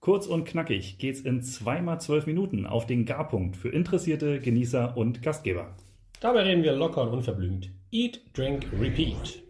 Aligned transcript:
Kurz 0.00 0.28
und 0.28 0.44
knackig 0.44 0.98
geht's 0.98 1.20
in 1.20 1.42
zweimal 1.42 2.00
zwölf 2.00 2.26
Minuten 2.26 2.66
auf 2.66 2.86
den 2.86 3.04
Garpunkt 3.04 3.56
für 3.56 3.70
Interessierte, 3.70 4.38
Genießer 4.38 4.96
und 4.96 5.22
Gastgeber. 5.22 5.74
Dabei 6.20 6.42
reden 6.42 6.62
wir 6.62 6.72
locker 6.72 7.02
und 7.02 7.08
unverblümt. 7.08 7.72
Eat, 7.90 8.22
Drink, 8.32 8.68
Repeat. 8.78 9.42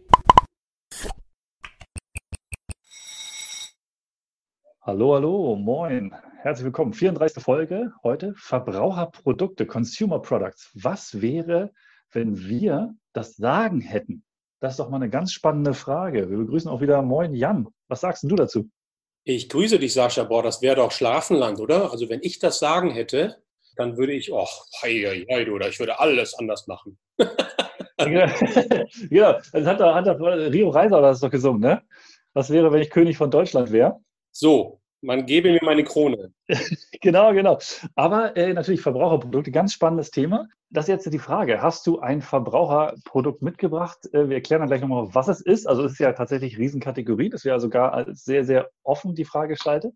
Hallo, 4.81 5.13
hallo, 5.13 5.55
moin. 5.55 6.15
Herzlich 6.41 6.65
willkommen. 6.65 6.93
34. 6.93 7.43
Folge 7.43 7.93
heute. 8.01 8.33
Verbraucherprodukte, 8.35 9.67
Consumer 9.67 10.19
Products. 10.19 10.71
Was 10.73 11.21
wäre, 11.21 11.71
wenn 12.11 12.39
wir 12.39 12.95
das 13.13 13.35
Sagen 13.35 13.81
hätten? 13.81 14.23
Das 14.59 14.73
ist 14.73 14.79
doch 14.79 14.89
mal 14.89 14.97
eine 14.97 15.11
ganz 15.11 15.31
spannende 15.31 15.75
Frage. 15.75 16.27
Wir 16.31 16.37
begrüßen 16.37 16.71
auch 16.71 16.81
wieder 16.81 17.03
Moin 17.03 17.35
Jan. 17.35 17.67
Was 17.87 18.01
sagst 18.01 18.23
du 18.23 18.35
dazu? 18.35 18.67
Ich 19.29 19.47
grüße 19.47 19.77
dich, 19.77 19.93
Sascha. 19.93 20.23
Boah, 20.23 20.41
das 20.41 20.59
wäre 20.63 20.77
doch 20.77 20.91
Schlafenland, 20.91 21.59
oder? 21.59 21.91
Also 21.91 22.09
wenn 22.09 22.19
ich 22.23 22.39
das 22.39 22.57
sagen 22.57 22.89
hätte, 22.89 23.35
dann 23.75 23.95
würde 23.95 24.13
ich, 24.13 24.33
oh, 24.33 24.47
hei, 24.81 25.23
hei, 25.29 25.51
oder 25.51 25.69
ich 25.69 25.77
würde 25.77 25.99
alles 25.99 26.33
anders 26.33 26.65
machen. 26.65 26.97
genau, 27.99 29.33
das 29.51 29.65
hat, 29.67 29.79
hat, 29.79 30.07
hat 30.07 30.19
Rio 30.19 30.69
Reiser 30.69 30.99
das 31.01 31.19
doch 31.19 31.29
gesungen, 31.29 31.61
ne? 31.61 31.83
Was 32.33 32.49
wäre, 32.49 32.71
wenn 32.71 32.81
ich 32.81 32.89
König 32.89 33.17
von 33.17 33.29
Deutschland 33.29 33.71
wäre? 33.71 33.99
So, 34.31 34.78
man 35.01 35.25
gebe 35.25 35.51
mir 35.51 35.59
meine 35.63 35.83
Krone. 35.83 36.33
genau, 37.01 37.33
genau. 37.33 37.59
Aber 37.95 38.35
äh, 38.35 38.53
natürlich 38.53 38.81
Verbraucherprodukte, 38.81 39.51
ganz 39.51 39.73
spannendes 39.73 40.11
Thema. 40.11 40.47
Das 40.71 40.85
ist 40.85 40.89
jetzt 40.89 41.13
die 41.13 41.19
Frage. 41.19 41.61
Hast 41.61 41.87
du 41.87 41.99
ein 41.99 42.21
Verbraucherprodukt 42.21 43.41
mitgebracht? 43.41 43.97
Äh, 44.13 44.29
wir 44.29 44.35
erklären 44.35 44.61
dann 44.61 44.69
gleich 44.69 44.81
nochmal, 44.81 45.07
was 45.13 45.27
es 45.27 45.41
ist. 45.41 45.67
Also 45.67 45.83
es 45.83 45.93
ist 45.93 45.99
ja 45.99 46.13
tatsächlich 46.13 46.57
Riesenkategorie. 46.57 47.29
Das 47.29 47.45
wäre 47.45 47.59
sogar 47.59 48.05
sehr, 48.13 48.43
sehr 48.43 48.69
offen 48.83 49.15
die 49.15 49.25
Frage 49.25 49.53
gestaltet. 49.53 49.93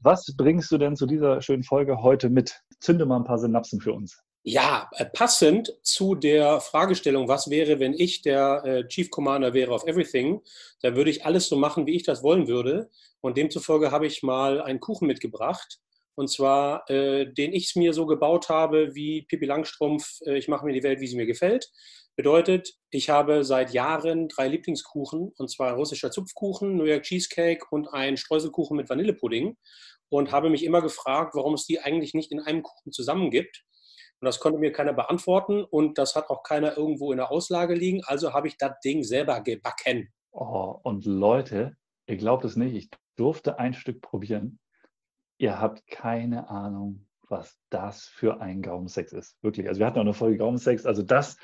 Was 0.00 0.34
bringst 0.36 0.70
du 0.72 0.78
denn 0.78 0.96
zu 0.96 1.06
dieser 1.06 1.42
schönen 1.42 1.62
Folge 1.62 2.02
heute 2.02 2.30
mit? 2.30 2.62
Zünde 2.80 3.06
mal 3.06 3.16
ein 3.16 3.24
paar 3.24 3.38
Synapsen 3.38 3.80
für 3.80 3.92
uns. 3.92 4.25
Ja, 4.48 4.88
äh, 4.92 5.04
passend 5.04 5.74
zu 5.82 6.14
der 6.14 6.60
Fragestellung, 6.60 7.26
was 7.26 7.50
wäre, 7.50 7.80
wenn 7.80 7.94
ich 7.94 8.22
der 8.22 8.62
äh, 8.64 8.86
Chief 8.86 9.10
Commander 9.10 9.54
wäre 9.54 9.72
of 9.72 9.84
Everything, 9.88 10.40
da 10.82 10.94
würde 10.94 11.10
ich 11.10 11.26
alles 11.26 11.48
so 11.48 11.56
machen, 11.56 11.84
wie 11.86 11.96
ich 11.96 12.04
das 12.04 12.22
wollen 12.22 12.46
würde. 12.46 12.88
Und 13.20 13.36
demzufolge 13.36 13.90
habe 13.90 14.06
ich 14.06 14.22
mal 14.22 14.62
einen 14.62 14.78
Kuchen 14.78 15.08
mitgebracht. 15.08 15.80
Und 16.14 16.30
zwar, 16.30 16.88
äh, 16.88 17.26
den 17.32 17.52
ich 17.52 17.74
mir 17.74 17.92
so 17.92 18.06
gebaut 18.06 18.48
habe, 18.48 18.94
wie 18.94 19.22
Pippi 19.22 19.46
Langstrumpf, 19.46 20.20
äh, 20.24 20.38
ich 20.38 20.46
mache 20.46 20.64
mir 20.64 20.72
die 20.74 20.84
Welt, 20.84 21.00
wie 21.00 21.08
sie 21.08 21.16
mir 21.16 21.26
gefällt. 21.26 21.68
Bedeutet, 22.14 22.74
ich 22.90 23.10
habe 23.10 23.42
seit 23.42 23.72
Jahren 23.72 24.28
drei 24.28 24.46
Lieblingskuchen, 24.46 25.32
und 25.36 25.50
zwar 25.50 25.74
russischer 25.74 26.12
Zupfkuchen, 26.12 26.76
New 26.76 26.84
York 26.84 27.02
Cheesecake 27.02 27.66
und 27.72 27.88
ein 27.88 28.16
Streuselkuchen 28.16 28.76
mit 28.76 28.88
Vanillepudding. 28.88 29.56
Und 30.08 30.30
habe 30.30 30.50
mich 30.50 30.62
immer 30.62 30.82
gefragt, 30.82 31.34
warum 31.34 31.54
es 31.54 31.66
die 31.66 31.80
eigentlich 31.80 32.14
nicht 32.14 32.30
in 32.30 32.38
einem 32.38 32.62
Kuchen 32.62 32.92
zusammen 32.92 33.32
gibt. 33.32 33.64
Und 34.20 34.26
das 34.26 34.40
konnte 34.40 34.58
mir 34.58 34.72
keiner 34.72 34.94
beantworten 34.94 35.62
und 35.62 35.98
das 35.98 36.16
hat 36.16 36.30
auch 36.30 36.42
keiner 36.42 36.76
irgendwo 36.76 37.12
in 37.12 37.18
der 37.18 37.30
Auslage 37.30 37.74
liegen. 37.74 38.02
Also 38.04 38.32
habe 38.32 38.48
ich 38.48 38.56
das 38.56 38.80
Ding 38.80 39.02
selber 39.02 39.40
gebacken. 39.42 40.12
Oh, 40.32 40.78
und 40.82 41.04
Leute, 41.04 41.76
ihr 42.06 42.16
glaubt 42.16 42.44
es 42.44 42.56
nicht, 42.56 42.74
ich 42.74 42.90
durfte 43.16 43.58
ein 43.58 43.74
Stück 43.74 44.00
probieren. 44.00 44.58
Ihr 45.38 45.60
habt 45.60 45.86
keine 45.86 46.48
Ahnung, 46.48 47.06
was 47.28 47.58
das 47.70 48.04
für 48.04 48.40
ein 48.40 48.62
Gaumensex 48.62 49.12
ist. 49.12 49.36
Wirklich. 49.42 49.68
Also 49.68 49.80
wir 49.80 49.86
hatten 49.86 49.98
auch 49.98 50.02
eine 50.02 50.14
Folge 50.14 50.38
Gaumensex. 50.38 50.86
Also 50.86 51.02
das, 51.02 51.36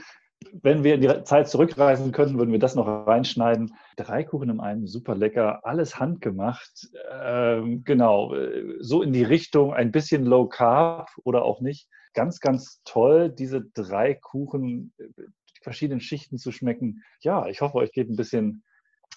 wenn 0.62 0.82
wir 0.82 0.94
in 0.94 1.00
die 1.02 1.24
Zeit 1.24 1.48
zurückreisen 1.48 2.12
könnten, 2.12 2.38
würden 2.38 2.52
wir 2.52 2.58
das 2.58 2.74
noch 2.74 2.86
reinschneiden. 2.86 3.74
Drei 3.96 4.24
Kuchen 4.24 4.48
in 4.48 4.60
einem, 4.60 4.86
super 4.86 5.14
lecker, 5.14 5.64
alles 5.64 5.98
handgemacht. 5.98 6.88
Ähm, 7.10 7.84
genau, 7.84 8.34
so 8.80 9.02
in 9.02 9.12
die 9.12 9.24
Richtung, 9.24 9.74
ein 9.74 9.92
bisschen 9.92 10.24
Low 10.24 10.46
Carb 10.46 11.10
oder 11.24 11.44
auch 11.44 11.60
nicht. 11.60 11.88
Ganz, 12.14 12.40
ganz 12.40 12.80
toll, 12.84 13.30
diese 13.30 13.62
drei 13.74 14.14
Kuchen, 14.14 14.92
die 14.98 15.62
verschiedenen 15.62 16.00
Schichten 16.00 16.38
zu 16.38 16.52
schmecken. 16.52 17.02
Ja, 17.20 17.46
ich 17.46 17.60
hoffe, 17.60 17.76
euch 17.78 17.92
geht 17.92 18.10
ein 18.10 18.16
bisschen 18.16 18.64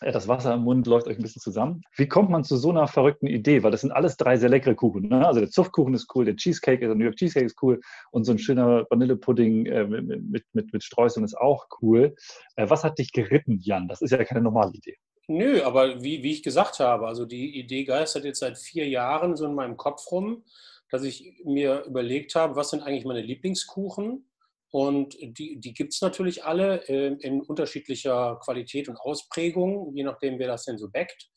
das 0.02 0.28
Wasser 0.28 0.54
im 0.54 0.62
Mund 0.62 0.88
läuft 0.88 1.08
euch 1.08 1.18
ein 1.18 1.22
bisschen 1.22 1.42
zusammen. 1.42 1.82
Wie 1.96 2.08
kommt 2.08 2.30
man 2.30 2.44
zu 2.44 2.58
so 2.58 2.70
einer 2.70 2.88
verrückten 2.88 3.28
Idee? 3.28 3.64
Weil 3.64 3.72
das 3.72 3.82
sind 3.82 3.92
alles 3.92 4.18
drei 4.18 4.36
sehr 4.36 4.50
leckere 4.50 4.76
Kuchen. 4.76 5.08
Ne? 5.08 5.26
Also 5.26 5.40
der 5.40 5.50
Zuftkuchen 5.50 5.94
ist 5.94 6.14
cool, 6.14 6.26
der 6.26 6.36
Cheesecake, 6.36 6.86
der 6.86 6.96
New 6.96 7.06
York 7.06 7.16
Cheesecake 7.16 7.46
ist 7.46 7.62
cool 7.62 7.80
und 8.12 8.26
so 8.26 8.34
ein 8.34 8.40
schöner 8.40 8.86
Vanillepudding 8.90 9.66
äh, 9.68 9.86
mit, 9.86 10.22
mit, 10.24 10.46
mit, 10.54 10.74
mit 10.74 10.84
Streuseln 10.84 11.24
ist 11.24 11.38
auch 11.38 11.68
cool. 11.82 12.14
Äh, 12.58 12.70
was 12.70 12.84
hat 12.84 13.00
dich 13.00 13.14
geritten, 13.14 13.60
Jan? 13.62 13.88
Das 13.88 14.02
ist 14.02 14.12
ja 14.12 14.24
keine 14.26 14.42
normale 14.42 14.74
Idee. 14.74 14.98
Nö, 15.28 15.64
aber 15.64 16.04
wie, 16.04 16.22
wie 16.22 16.34
ich 16.34 16.44
gesagt 16.44 16.80
habe, 16.80 17.08
also 17.08 17.26
die 17.26 17.58
Idee 17.58 17.86
geistert 17.86 18.26
jetzt 18.26 18.42
seit 18.42 18.58
vier 18.58 18.88
Jahren 18.88 19.36
so 19.36 19.46
in 19.46 19.56
meinem 19.56 19.78
Kopf 19.78 20.12
rum, 20.12 20.44
dass 20.90 21.03
ich 21.03 21.41
mir 21.44 21.84
überlegt 21.85 22.35
habe, 22.35 22.56
was 22.56 22.69
sind 22.69 22.81
eigentlich 22.81 23.06
meine 23.06 23.22
Lieblingskuchen? 23.22 24.29
Und 24.72 25.16
die, 25.22 25.57
die 25.59 25.73
gibt 25.73 25.94
es 25.94 26.01
natürlich 26.01 26.44
alle 26.44 26.88
äh, 26.90 27.16
in 27.19 27.41
unterschiedlicher 27.41 28.40
Qualität 28.44 28.90
und 28.90 28.97
Ausprägung, 28.97 29.96
je 29.96 30.03
nachdem, 30.03 30.38
wer 30.38 30.47
das 30.47 30.66
denn 30.66 30.78
so 30.78 30.90
backt. 30.90 31.29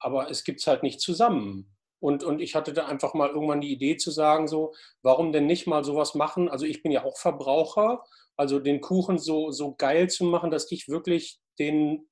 Aber 0.00 0.28
es 0.30 0.42
gibt 0.42 0.60
es 0.60 0.66
halt 0.66 0.82
nicht 0.82 1.00
zusammen. 1.00 1.72
Und, 2.00 2.24
und 2.24 2.40
ich 2.40 2.56
hatte 2.56 2.72
da 2.72 2.86
einfach 2.86 3.14
mal 3.14 3.28
irgendwann 3.28 3.60
die 3.60 3.72
Idee 3.72 3.96
zu 3.96 4.10
sagen, 4.10 4.48
so, 4.48 4.74
warum 5.02 5.30
denn 5.30 5.46
nicht 5.46 5.68
mal 5.68 5.84
sowas 5.84 6.16
machen? 6.16 6.48
Also 6.48 6.66
ich 6.66 6.82
bin 6.82 6.90
ja 6.90 7.04
auch 7.04 7.16
Verbraucher, 7.16 8.02
also 8.36 8.58
den 8.58 8.80
Kuchen 8.80 9.18
so, 9.18 9.52
so 9.52 9.76
geil 9.76 10.10
zu 10.10 10.24
machen, 10.24 10.50
dass 10.50 10.70
ich 10.72 10.88
wirklich 10.88 11.38
den 11.60 12.08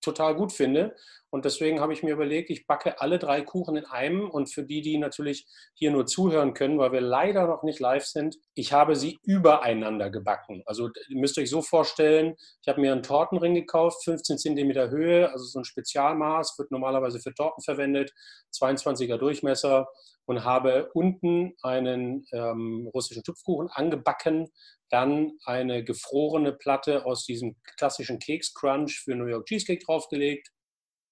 total 0.00 0.34
gut 0.34 0.52
finde. 0.52 0.96
Und 1.30 1.44
deswegen 1.44 1.80
habe 1.80 1.92
ich 1.92 2.02
mir 2.02 2.14
überlegt, 2.14 2.48
ich 2.50 2.66
backe 2.66 3.00
alle 3.00 3.18
drei 3.18 3.42
Kuchen 3.42 3.76
in 3.76 3.84
einem. 3.84 4.30
Und 4.30 4.52
für 4.52 4.62
die, 4.62 4.80
die 4.80 4.96
natürlich 4.98 5.46
hier 5.74 5.90
nur 5.90 6.06
zuhören 6.06 6.54
können, 6.54 6.78
weil 6.78 6.92
wir 6.92 7.00
leider 7.00 7.46
noch 7.46 7.62
nicht 7.62 7.80
live 7.80 8.04
sind, 8.04 8.36
ich 8.54 8.72
habe 8.72 8.96
sie 8.96 9.18
übereinander 9.24 10.10
gebacken. 10.10 10.62
Also 10.64 10.88
ihr 11.08 11.18
müsst 11.18 11.38
euch 11.38 11.50
so 11.50 11.60
vorstellen, 11.60 12.34
ich 12.62 12.68
habe 12.68 12.80
mir 12.80 12.92
einen 12.92 13.02
Tortenring 13.02 13.54
gekauft, 13.54 14.04
15 14.04 14.38
cm 14.38 14.90
Höhe, 14.90 15.30
also 15.30 15.44
so 15.44 15.58
ein 15.58 15.64
Spezialmaß, 15.64 16.58
wird 16.58 16.70
normalerweise 16.70 17.20
für 17.20 17.34
Torten 17.34 17.62
verwendet, 17.62 18.12
22er 18.54 19.18
Durchmesser 19.18 19.86
und 20.24 20.44
habe 20.44 20.90
unten 20.92 21.54
einen 21.62 22.26
ähm, 22.32 22.90
russischen 22.94 23.22
Tupfkuchen 23.22 23.68
angebacken, 23.70 24.48
dann 24.90 25.32
eine 25.44 25.84
gefrorene 25.84 26.52
Platte 26.52 27.06
aus 27.06 27.24
diesem 27.24 27.56
klassischen 27.76 28.18
Keks-Crunch 28.18 29.00
für 29.04 29.14
New 29.14 29.26
York 29.26 29.46
Cheesecake 29.46 29.84
draufgelegt, 29.84 30.50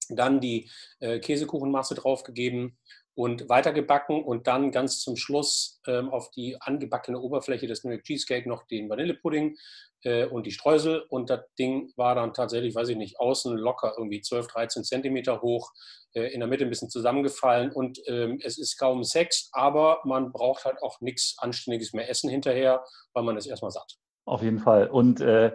dann 0.09 0.41
die 0.41 0.71
äh, 1.01 1.19
Käsekuchenmasse 1.19 1.95
draufgegeben 1.95 2.79
und 3.17 3.49
weitergebacken 3.49 4.23
und 4.23 4.47
dann 4.47 4.71
ganz 4.71 5.01
zum 5.01 5.17
Schluss 5.17 5.81
ähm, 5.87 6.11
auf 6.11 6.31
die 6.33 6.61
angebackene 6.61 7.19
Oberfläche 7.19 7.67
des 7.67 7.83
New 7.83 7.91
York 7.91 8.05
Cheesecake 8.05 8.47
noch 8.47 8.67
den 8.67 8.91
Vanillepudding 8.91 9.57
äh, 10.03 10.27
und 10.27 10.45
die 10.45 10.51
Streusel. 10.53 11.01
Und 11.09 11.31
das 11.31 11.41
Ding 11.59 11.93
war 11.97 12.15
dann 12.15 12.35
tatsächlich, 12.35 12.75
weiß 12.75 12.91
ich 12.91 12.97
nicht, 12.97 13.19
außen 13.19 13.57
locker 13.57 13.95
irgendwie 13.97 14.21
12, 14.21 14.49
13 14.49 14.85
Zentimeter 14.85 15.41
hoch, 15.41 15.73
äh, 16.13 16.33
in 16.33 16.41
der 16.41 16.49
Mitte 16.49 16.65
ein 16.65 16.71
bisschen 16.71 16.91
zusammengefallen. 16.91 17.73
Und 17.73 17.99
ähm, 18.07 18.39
es 18.43 18.59
ist 18.59 18.77
kaum 18.77 19.03
Sex, 19.03 19.49
aber 19.53 20.01
man 20.05 20.31
braucht 20.31 20.67
halt 20.67 20.83
auch 20.83 21.01
nichts 21.01 21.37
Anständiges 21.39 21.95
mehr 21.95 22.11
essen 22.11 22.29
hinterher, 22.29 22.85
weil 23.15 23.25
man 23.25 23.39
ist 23.39 23.47
erstmal 23.47 23.71
satt. 23.71 23.97
Auf 24.27 24.43
jeden 24.43 24.59
Fall. 24.59 24.89
Und 24.89 25.21
äh, 25.21 25.53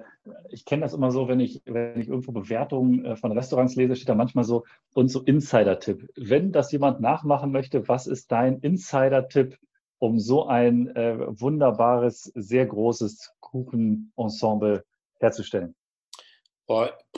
ich 0.50 0.64
kenne 0.64 0.84
das 0.84 0.94
immer 0.94 1.12
so, 1.12 1.28
wenn 1.28 1.42
ich, 1.42 1.62
wenn 1.66 2.00
ich 2.00 2.08
irgendwo 2.08 2.32
Bewertungen 2.32 3.04
äh, 3.04 3.16
von 3.18 3.34
Restaurants 3.34 3.76
lese, 3.76 3.98
steht 3.98 4.08
da 4.08 4.16
manchmal 4.16 4.46
so 4.46 4.64
und 4.94 5.10
so 5.10 5.22
Insider-Tipp. 5.22 6.10
Wenn 6.16 6.54
das 6.54 6.72
jemand 6.72 7.02
nachmachen 7.02 7.52
möchte, 7.52 7.90
was 7.90 8.08
ist 8.08 8.32
dein 8.32 8.60
Insider-Tipp, 8.60 9.58
um 10.00 10.20
so 10.20 10.48
ein 10.48 10.96
äh, 10.96 11.18
wunderbares, 11.20 12.32
sehr 12.34 12.66
großes 12.66 13.34
Kuchenensemble 13.42 14.86
herzustellen? 15.20 15.76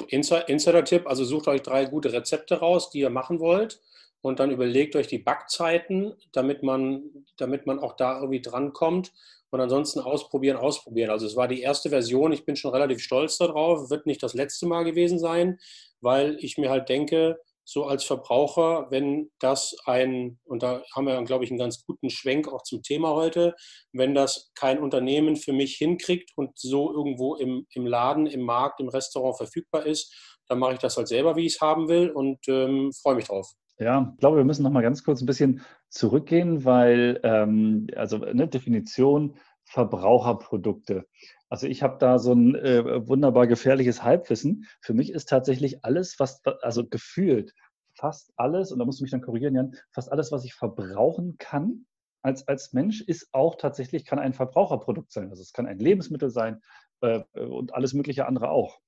Insider-Tipp, 0.07 1.05
also 1.05 1.23
sucht 1.23 1.47
euch 1.47 1.61
drei 1.61 1.85
gute 1.85 2.11
Rezepte 2.11 2.55
raus, 2.55 2.89
die 2.89 3.01
ihr 3.01 3.11
machen 3.11 3.39
wollt 3.39 3.79
und 4.23 4.39
dann 4.39 4.51
überlegt 4.51 4.95
euch 4.95 5.07
die 5.07 5.19
Backzeiten, 5.19 6.13
damit 6.31 6.63
man, 6.63 7.03
damit 7.37 7.67
man 7.67 7.77
auch 7.79 7.93
da 7.97 8.15
irgendwie 8.19 8.41
drankommt 8.41 9.11
und 9.49 9.59
ansonsten 9.59 9.99
ausprobieren, 9.99 10.55
ausprobieren. 10.55 11.11
Also 11.11 11.27
es 11.27 11.35
war 11.35 11.49
die 11.49 11.61
erste 11.61 11.89
Version, 11.89 12.31
ich 12.31 12.45
bin 12.45 12.55
schon 12.55 12.71
relativ 12.71 13.01
stolz 13.01 13.37
darauf, 13.37 13.89
wird 13.89 14.05
nicht 14.05 14.23
das 14.23 14.33
letzte 14.33 14.65
Mal 14.65 14.85
gewesen 14.85 15.19
sein, 15.19 15.59
weil 15.99 16.37
ich 16.39 16.57
mir 16.57 16.69
halt 16.69 16.87
denke, 16.87 17.37
so 17.65 17.83
als 17.83 18.05
Verbraucher, 18.05 18.87
wenn 18.91 19.29
das 19.39 19.75
ein, 19.85 20.39
und 20.45 20.63
da 20.63 20.83
haben 20.95 21.05
wir, 21.05 21.21
glaube 21.23 21.43
ich, 21.43 21.51
einen 21.51 21.59
ganz 21.59 21.85
guten 21.85 22.09
Schwenk 22.09 22.47
auch 22.47 22.63
zum 22.63 22.81
Thema 22.81 23.11
heute, 23.11 23.55
wenn 23.91 24.15
das 24.15 24.51
kein 24.55 24.79
Unternehmen 24.79 25.35
für 25.35 25.53
mich 25.53 25.75
hinkriegt 25.75 26.31
und 26.37 26.57
so 26.57 26.93
irgendwo 26.93 27.35
im, 27.35 27.67
im 27.71 27.85
Laden, 27.85 28.25
im 28.25 28.41
Markt, 28.41 28.79
im 28.79 28.87
Restaurant 28.87 29.35
verfügbar 29.35 29.85
ist, 29.85 30.37
dann 30.47 30.59
mache 30.59 30.73
ich 30.73 30.79
das 30.79 30.95
halt 30.95 31.09
selber, 31.09 31.35
wie 31.35 31.45
ich 31.45 31.55
es 31.55 31.61
haben 31.61 31.89
will 31.89 32.09
und 32.09 32.39
ähm, 32.47 32.91
freue 32.93 33.15
mich 33.15 33.25
drauf. 33.25 33.53
Ja, 33.79 34.11
ich 34.13 34.19
glaube, 34.19 34.37
wir 34.37 34.45
müssen 34.45 34.63
noch 34.63 34.71
mal 34.71 34.81
ganz 34.83 35.03
kurz 35.03 35.21
ein 35.21 35.25
bisschen 35.25 35.61
zurückgehen, 35.89 36.63
weil 36.63 37.19
ähm, 37.23 37.87
also 37.95 38.23
eine 38.23 38.47
Definition 38.47 39.35
Verbraucherprodukte. 39.65 41.07
Also 41.49 41.67
ich 41.67 41.81
habe 41.83 41.97
da 41.97 42.19
so 42.19 42.33
ein 42.33 42.55
äh, 42.55 43.07
wunderbar 43.07 43.47
gefährliches 43.47 44.03
Halbwissen. 44.03 44.65
Für 44.81 44.93
mich 44.93 45.11
ist 45.11 45.29
tatsächlich 45.29 45.83
alles, 45.83 46.19
was, 46.19 46.41
also 46.61 46.87
gefühlt, 46.87 47.53
fast 47.95 48.31
alles, 48.35 48.71
und 48.71 48.79
da 48.79 48.85
musst 48.85 48.99
du 48.99 49.03
mich 49.03 49.11
dann 49.11 49.21
korrigieren, 49.21 49.55
Jan, 49.55 49.75
fast 49.91 50.11
alles, 50.11 50.31
was 50.31 50.45
ich 50.45 50.53
verbrauchen 50.53 51.37
kann 51.37 51.85
als, 52.21 52.47
als 52.47 52.73
Mensch, 52.73 53.01
ist 53.01 53.29
auch 53.33 53.55
tatsächlich, 53.55 54.05
kann 54.05 54.19
ein 54.19 54.33
Verbraucherprodukt 54.33 55.11
sein. 55.11 55.29
Also 55.29 55.41
es 55.41 55.53
kann 55.53 55.67
ein 55.67 55.79
Lebensmittel 55.79 56.29
sein 56.29 56.61
äh, 57.01 57.21
und 57.33 57.73
alles 57.73 57.93
mögliche 57.93 58.25
andere 58.27 58.49
auch. 58.49 58.79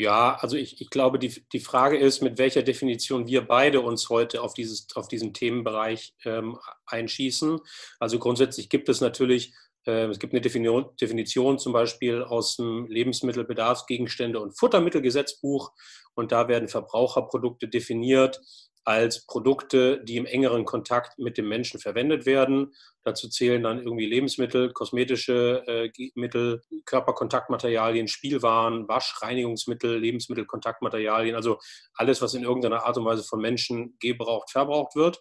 Ja, 0.00 0.36
also 0.36 0.56
ich, 0.56 0.80
ich 0.80 0.90
glaube, 0.90 1.18
die, 1.18 1.42
die 1.52 1.58
Frage 1.58 1.98
ist, 1.98 2.22
mit 2.22 2.38
welcher 2.38 2.62
Definition 2.62 3.26
wir 3.26 3.44
beide 3.44 3.80
uns 3.80 4.08
heute 4.08 4.42
auf, 4.42 4.54
dieses, 4.54 4.86
auf 4.94 5.08
diesen 5.08 5.34
Themenbereich 5.34 6.14
ähm, 6.24 6.56
einschießen. 6.86 7.58
Also 7.98 8.20
grundsätzlich 8.20 8.68
gibt 8.68 8.88
es 8.88 9.00
natürlich, 9.00 9.54
äh, 9.88 10.06
es 10.06 10.20
gibt 10.20 10.32
eine 10.32 10.40
Definition, 10.40 10.94
Definition 11.00 11.58
zum 11.58 11.72
Beispiel 11.72 12.22
aus 12.22 12.58
dem 12.58 12.86
Lebensmittelbedarfsgegenstände 12.86 14.38
und 14.38 14.56
Futtermittelgesetzbuch 14.56 15.72
und 16.14 16.30
da 16.30 16.46
werden 16.46 16.68
Verbraucherprodukte 16.68 17.66
definiert 17.66 18.40
als 18.84 19.26
Produkte, 19.26 20.02
die 20.04 20.16
im 20.16 20.26
engeren 20.26 20.64
Kontakt 20.64 21.18
mit 21.18 21.36
dem 21.36 21.48
Menschen 21.48 21.78
verwendet 21.78 22.24
werden. 22.26 22.74
Dazu 23.04 23.28
zählen 23.28 23.62
dann 23.62 23.78
irgendwie 23.78 24.06
Lebensmittel, 24.06 24.72
kosmetische 24.72 25.62
äh, 25.66 26.10
Mittel, 26.14 26.62
Körperkontaktmaterialien, 26.84 28.08
Spielwaren, 28.08 28.88
Waschreinigungsmittel, 28.88 29.98
Lebensmittelkontaktmaterialien, 29.98 31.36
also 31.36 31.58
alles, 31.94 32.22
was 32.22 32.34
in 32.34 32.44
irgendeiner 32.44 32.84
Art 32.84 32.96
und 32.96 33.04
Weise 33.04 33.24
von 33.24 33.40
Menschen 33.40 33.96
gebraucht, 34.00 34.50
verbraucht 34.50 34.94
wird. 34.96 35.20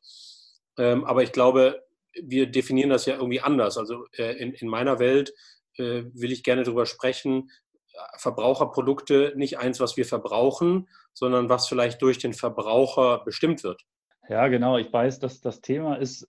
Ähm, 0.78 1.04
aber 1.06 1.24
ich 1.24 1.32
glaube, 1.32 1.84
wir 2.22 2.48
definieren 2.48 2.90
das 2.90 3.06
ja 3.06 3.16
irgendwie 3.16 3.42
anders. 3.42 3.78
Also 3.78 4.06
äh, 4.18 4.38
in, 4.38 4.54
in 4.54 4.68
meiner 4.68 5.00
Welt 5.00 5.34
äh, 5.78 6.04
will 6.14 6.32
ich 6.32 6.44
gerne 6.44 6.64
darüber 6.64 6.86
sprechen, 6.86 7.50
Verbraucherprodukte 8.18 9.34
nicht 9.36 9.60
eins, 9.60 9.80
was 9.80 9.98
wir 9.98 10.06
verbrauchen, 10.06 10.88
sondern 11.14 11.50
was 11.50 11.68
vielleicht 11.68 12.02
durch 12.02 12.18
den 12.18 12.34
Verbraucher 12.34 13.24
bestimmt 13.24 13.64
wird. 13.64 13.84
Ja, 14.30 14.48
genau. 14.48 14.78
Ich 14.78 14.92
weiß, 14.92 15.20
dass 15.20 15.42
das 15.42 15.62
Thema 15.62 15.96
ist 15.96 16.28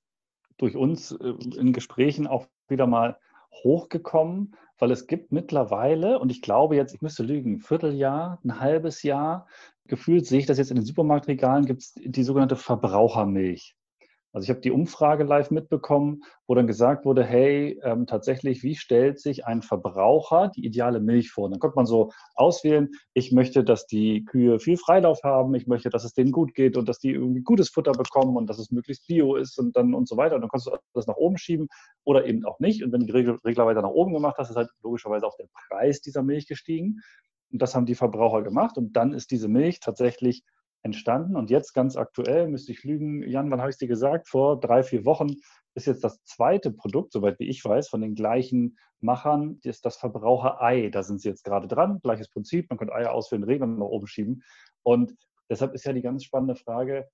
durch 0.57 0.77
uns 0.77 1.13
äh, 1.13 1.35
in 1.57 1.73
Gesprächen 1.73 2.27
auch 2.27 2.47
wieder 2.69 2.87
mal 2.87 3.19
hochgekommen, 3.53 4.55
weil 4.79 4.91
es 4.91 5.07
gibt 5.07 5.33
mittlerweile, 5.33 6.19
und 6.19 6.31
ich 6.31 6.43
glaube 6.43 6.77
jetzt, 6.77 6.95
ich 6.95 7.03
müsste 7.03 7.23
lügen, 7.23 7.55
ein 7.55 7.61
Vierteljahr, 7.61 8.39
ein 8.45 8.61
halbes 8.61 9.03
Jahr, 9.03 9.47
gefühlt 9.87 10.27
sehe 10.27 10.39
ich 10.39 10.47
das 10.47 10.59
jetzt 10.59 10.71
in 10.71 10.77
den 10.77 10.85
Supermarktregalen, 10.85 11.67
gibt 11.67 11.83
es 11.83 11.95
die 11.97 12.23
sogenannte 12.23 12.57
Verbrauchermilch. 12.57 13.75
Also 14.39 14.47
ich 14.47 14.51
habe 14.51 14.61
die 14.61 14.71
Umfrage 14.71 15.25
live 15.25 15.51
mitbekommen, 15.51 16.23
wo 16.47 16.55
dann 16.55 16.69
gesagt 16.69 17.05
wurde, 17.05 17.25
hey, 17.25 17.81
ähm, 17.83 18.07
tatsächlich, 18.07 18.63
wie 18.63 18.77
stellt 18.77 19.19
sich 19.19 19.47
ein 19.47 19.63
Verbraucher 19.63 20.53
die 20.55 20.65
ideale 20.65 21.01
Milch 21.01 21.33
vor? 21.33 21.47
Und 21.47 21.51
dann 21.51 21.59
konnte 21.59 21.75
man 21.75 21.87
so 21.87 22.13
auswählen, 22.37 22.89
ich 23.15 23.33
möchte, 23.33 23.65
dass 23.65 23.89
die 23.89 24.25
Kühe 24.25 24.61
viel 24.61 24.77
Freilauf 24.77 25.25
haben, 25.25 25.57
ich 25.57 25.67
möchte, 25.67 25.91
dass 25.91 26.05
es 26.05 26.15
denen 26.15 26.31
gut 26.31 26.55
geht 26.55 26.77
und 26.77 26.89
dass 26.89 27.01
die 27.01 27.11
irgendwie 27.11 27.41
gutes 27.41 27.69
Futter 27.69 27.91
bekommen 27.91 28.37
und 28.37 28.49
dass 28.49 28.61
es 28.61 28.71
möglichst 28.71 29.09
bio 29.09 29.35
ist 29.35 29.59
und 29.59 29.75
dann 29.75 29.93
und 29.93 30.07
so 30.07 30.17
weiter. 30.17 30.37
Und 30.37 30.43
dann 30.43 30.51
kannst 30.51 30.69
du 30.69 30.77
das 30.95 31.09
nach 31.09 31.17
oben 31.17 31.37
schieben 31.37 31.67
oder 32.05 32.25
eben 32.25 32.45
auch 32.45 32.61
nicht. 32.61 32.85
Und 32.85 32.93
wenn 32.93 33.01
du 33.01 33.07
die 33.07 33.13
Regel, 33.13 33.39
Regler 33.45 33.67
weiter 33.67 33.83
nach 33.83 33.91
oben 33.91 34.13
gemacht 34.13 34.37
hast, 34.39 34.51
ist 34.51 34.57
halt 34.57 34.71
logischerweise 34.85 35.27
auch 35.27 35.37
der 35.37 35.49
Preis 35.69 36.01
dieser 36.01 36.23
Milch 36.23 36.47
gestiegen. 36.47 37.01
Und 37.51 37.61
das 37.61 37.75
haben 37.75 37.87
die 37.87 37.97
Verbraucher 37.97 38.43
gemacht. 38.43 38.79
Und 38.79 38.93
dann 38.93 39.15
ist 39.15 39.33
diese 39.33 39.49
Milch 39.49 39.81
tatsächlich 39.81 40.45
entstanden. 40.89 41.37
Und 41.37 41.51
jetzt 41.51 41.73
ganz 41.75 41.97
aktuell, 41.97 42.49
müsste 42.49 42.73
ich 42.73 42.85
lügen, 42.85 43.23
Jan, 43.29 43.51
wann 43.51 43.61
habe 43.61 43.71
ich 43.71 43.75
es 43.75 43.79
dir 43.79 43.89
gesagt? 43.89 44.29
Vor 44.29 44.59
drei, 44.59 44.83
vier 44.83 45.05
Wochen 45.05 45.37
ist 45.75 45.87
jetzt 45.87 46.03
das 46.03 46.23
zweite 46.25 46.73
Produkt, 46.73 47.13
soweit 47.13 47.39
wie 47.39 47.49
ich 47.49 47.65
weiß, 47.65 47.89
von 47.89 48.01
den 48.01 48.15
gleichen 48.15 48.77
Machern, 49.01 49.61
das 49.63 49.77
ist 49.77 49.87
das 49.87 49.97
Verbraucher-Ei. 49.97 50.91
Da 50.91 51.03
sind 51.03 51.21
sie 51.21 51.29
jetzt 51.29 51.45
gerade 51.45 51.69
dran. 51.69 52.01
Gleiches 52.03 52.29
Prinzip, 52.29 52.69
man 52.69 52.79
könnte 52.79 52.95
Eier 52.95 53.13
auswählen, 53.13 53.45
Regeln 53.45 53.79
nach 53.79 53.87
oben 53.87 54.07
schieben. 54.07 54.43
Und 54.83 55.15
deshalb 55.49 55.75
ist 55.75 55.85
ja 55.85 55.93
die 55.93 56.03
ganz 56.03 56.25
spannende 56.25 56.57
Frage, 56.57 57.09